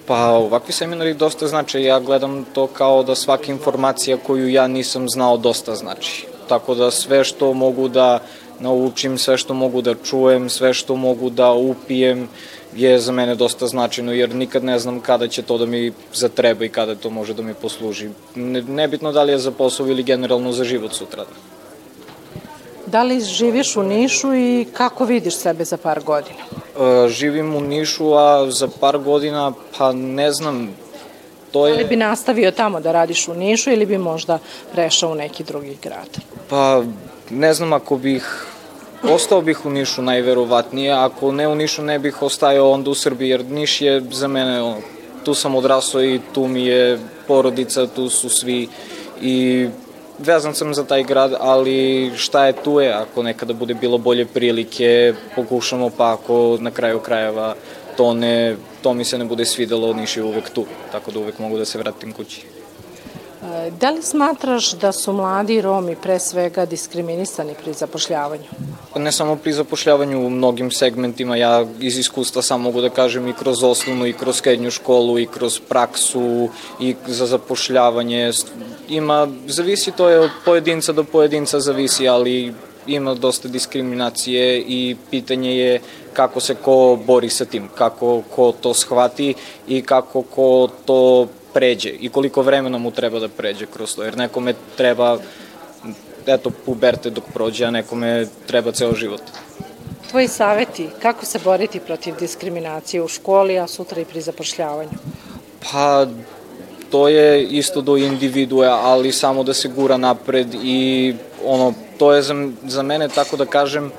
Pa 0.06 0.28
ovakvi 0.28 0.72
seminari 0.72 1.14
dosta 1.14 1.46
znače. 1.46 1.82
Ja 1.82 2.00
gledam 2.00 2.44
to 2.54 2.66
kao 2.66 3.02
da 3.02 3.14
svaka 3.14 3.52
informacija 3.52 4.16
koju 4.16 4.48
ja 4.48 4.66
nisam 4.66 5.08
znao 5.08 5.36
dosta 5.36 5.74
znači 5.74 6.26
tako 6.48 6.74
da 6.74 6.90
sve 6.90 7.24
što 7.24 7.52
mogu 7.52 7.88
da 7.88 8.18
naučim, 8.60 9.18
sve 9.18 9.38
što 9.38 9.54
mogu 9.54 9.82
da 9.82 9.94
čujem, 9.94 10.50
sve 10.50 10.74
što 10.74 10.96
mogu 10.96 11.30
da 11.30 11.52
upijem 11.52 12.28
je 12.76 12.98
za 12.98 13.12
mene 13.12 13.34
dosta 13.34 13.66
značajno 13.66 14.12
jer 14.12 14.34
nikad 14.34 14.64
ne 14.64 14.78
znam 14.78 15.00
kada 15.00 15.28
će 15.28 15.42
to 15.42 15.58
da 15.58 15.66
mi 15.66 15.92
zatreba 16.14 16.64
i 16.64 16.68
kada 16.68 16.94
to 16.94 17.10
može 17.10 17.34
da 17.34 17.42
mi 17.42 17.54
posluži. 17.54 18.08
Ne, 18.34 18.62
nebitno 18.62 19.12
da 19.12 19.22
li 19.22 19.32
je 19.32 19.38
za 19.38 19.50
posao 19.50 19.86
ili 19.86 20.02
generalno 20.02 20.52
za 20.52 20.64
život 20.64 20.92
sutra. 20.92 21.24
Da 22.86 23.02
li 23.02 23.20
živiš 23.20 23.76
u 23.76 23.82
Nišu 23.82 24.34
i 24.34 24.66
kako 24.72 25.04
vidiš 25.04 25.36
sebe 25.36 25.64
za 25.64 25.76
par 25.76 26.00
godina? 26.00 26.44
E, 26.80 27.08
živim 27.08 27.54
u 27.54 27.60
Nišu, 27.60 28.12
a 28.12 28.50
za 28.50 28.68
par 28.80 28.98
godina, 28.98 29.52
pa 29.78 29.92
ne 29.92 30.32
znam, 30.32 30.70
to 31.54 31.66
je... 31.66 31.74
Ali 31.74 31.84
bi 31.84 31.96
nastavio 31.96 32.50
tamo 32.50 32.80
da 32.80 32.92
radiš 32.92 33.28
u 33.28 33.34
Nišu 33.34 33.70
ili 33.70 33.86
bi 33.86 33.98
možda 33.98 34.38
prešao 34.72 35.12
u 35.12 35.14
neki 35.14 35.44
drugi 35.44 35.76
grad? 35.82 36.18
Pa, 36.50 36.82
ne 37.30 37.54
znam 37.54 37.72
ako 37.72 37.96
bih 37.96 38.46
Ostao 39.12 39.42
bih 39.42 39.66
u 39.66 39.70
Nišu 39.70 40.02
najverovatnije, 40.02 40.92
ako 40.92 41.32
ne 41.32 41.48
u 41.48 41.54
Nišu 41.54 41.82
ne 41.82 41.98
bih 41.98 42.22
ostajao 42.22 42.70
onda 42.70 42.90
u 42.90 42.94
Srbiji, 42.94 43.28
jer 43.28 43.44
Niš 43.44 43.80
je 43.80 44.00
za 44.10 44.28
mene, 44.28 44.62
ono, 44.62 44.76
tu 45.24 45.34
sam 45.34 45.54
odrasao 45.54 46.04
i 46.04 46.20
tu 46.32 46.46
mi 46.48 46.66
je 46.66 46.98
porodica, 47.28 47.86
tu 47.86 48.08
su 48.08 48.28
svi 48.28 48.68
i 49.22 49.68
vezan 50.18 50.54
sam 50.54 50.74
za 50.74 50.84
taj 50.84 51.02
grad, 51.02 51.34
ali 51.40 52.12
šta 52.16 52.46
je 52.46 52.52
tu 52.52 52.80
je, 52.80 52.92
ako 52.92 53.22
nekada 53.22 53.52
bude 53.52 53.74
bilo 53.74 53.98
bolje 53.98 54.26
prilike, 54.26 55.14
pokušamo 55.36 55.90
pa 55.96 56.12
ako 56.12 56.56
na 56.60 56.70
kraju 56.70 57.00
krajeva 57.00 57.54
to 57.96 58.14
ne 58.14 58.56
to 58.82 58.94
mi 58.94 59.04
se 59.04 59.18
ne 59.18 59.24
bude 59.24 59.44
svidelo, 59.44 59.92
Niš 59.92 60.16
je 60.16 60.22
uvek 60.22 60.50
tu, 60.50 60.64
tako 60.92 61.10
da 61.10 61.18
uvek 61.18 61.38
mogu 61.38 61.58
da 61.58 61.64
se 61.64 61.78
vratim 61.78 62.12
kući. 62.12 62.42
E, 63.44 63.70
da 63.80 63.90
li 63.90 64.02
smatraš 64.02 64.72
da 64.72 64.92
su 64.92 65.12
mladi 65.12 65.60
Romi 65.60 65.96
pre 66.02 66.18
svega 66.18 66.66
diskriminisani 66.66 67.54
pri 67.62 67.72
zapošljavanju? 67.72 68.44
Ne 68.96 69.12
samo 69.12 69.36
pri 69.36 69.52
zapošljavanju 69.52 70.26
u 70.26 70.30
mnogim 70.30 70.70
segmentima, 70.70 71.36
ja 71.36 71.64
iz 71.80 71.98
iskustva 71.98 72.42
sam 72.42 72.60
mogu 72.60 72.80
da 72.80 72.88
kažem 72.88 73.28
i 73.28 73.32
kroz 73.32 73.62
osnovnu 73.62 74.06
i 74.06 74.12
kroz 74.12 74.36
srednju 74.36 74.70
školu 74.70 75.18
i 75.18 75.26
kroz 75.26 75.60
praksu 75.68 76.48
i 76.80 76.94
za 77.06 77.26
zapošljavanje. 77.26 78.30
Ima, 78.88 79.28
zavisi 79.46 79.92
to 79.92 80.08
je 80.08 80.20
od 80.20 80.30
pojedinca 80.44 80.92
do 80.92 81.04
pojedinca 81.04 81.60
zavisi, 81.60 82.08
ali 82.08 82.54
ima 82.86 83.14
dosta 83.14 83.48
diskriminacije 83.48 84.58
i 84.58 84.96
pitanje 85.10 85.56
je 85.56 85.80
kako 86.14 86.40
se 86.40 86.54
ko 86.54 86.98
bori 87.06 87.30
sa 87.30 87.44
tim, 87.44 87.68
kako 87.74 88.22
ko 88.36 88.52
to 88.60 88.74
shvati 88.74 89.34
i 89.68 89.82
kako 89.82 90.22
ko 90.22 90.68
to 90.84 91.28
pređe 91.54 91.90
i 91.90 92.08
koliko 92.08 92.42
vremena 92.42 92.78
mu 92.78 92.90
treba 92.90 93.18
da 93.18 93.28
pređe 93.28 93.66
kroz 93.66 93.94
to, 93.96 94.02
jer 94.02 94.16
nekome 94.16 94.54
treba 94.76 95.18
eto, 96.26 96.50
puberte 96.66 97.10
dok 97.10 97.24
prođe, 97.34 97.64
a 97.64 97.70
nekome 97.70 98.26
treba 98.46 98.72
ceo 98.72 98.94
život. 98.94 99.20
Tvoji 100.10 100.28
saveti 100.28 100.88
kako 101.02 101.26
se 101.26 101.38
boriti 101.44 101.80
protiv 101.80 102.14
diskriminacije 102.20 103.02
u 103.02 103.08
školi, 103.08 103.58
a 103.58 103.66
sutra 103.66 104.00
i 104.00 104.04
pri 104.04 104.20
zapošljavanju? 104.20 104.90
Pa 105.72 106.06
to 106.90 107.08
je 107.08 107.42
isto 107.44 107.80
do 107.80 107.96
individue, 107.96 108.68
ali 108.68 109.12
samo 109.12 109.42
da 109.42 109.54
se 109.54 109.68
gura 109.68 109.96
napred 109.96 110.54
i 110.62 111.14
ono, 111.44 111.74
to 111.98 112.12
je 112.12 112.22
za, 112.22 112.34
za 112.64 112.82
mene, 112.82 113.08
tako 113.08 113.36
da 113.36 113.46
kažem, 113.46 113.92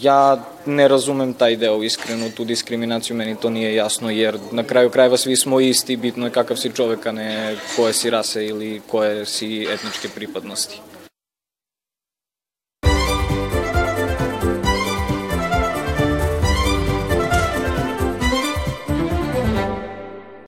ja 0.00 0.44
ne 0.66 0.88
razumem 0.88 1.34
taj 1.34 1.56
deo 1.56 1.82
iskreno, 1.82 2.30
tu 2.36 2.44
diskriminaciju, 2.44 3.16
meni 3.16 3.36
to 3.36 3.50
nije 3.50 3.74
jasno, 3.74 4.10
jer 4.10 4.38
na 4.52 4.62
kraju 4.62 4.90
krajeva 4.90 5.16
svi 5.16 5.36
smo 5.36 5.60
isti, 5.60 5.96
bitno 5.96 6.26
je 6.26 6.32
kakav 6.32 6.56
si 6.56 6.72
čovek, 6.72 7.06
a 7.06 7.12
ne 7.12 7.56
koje 7.76 7.92
si 7.92 8.10
rase 8.10 8.46
ili 8.46 8.82
koje 8.86 9.26
si 9.26 9.66
etničke 9.70 10.08
pripadnosti. 10.08 10.80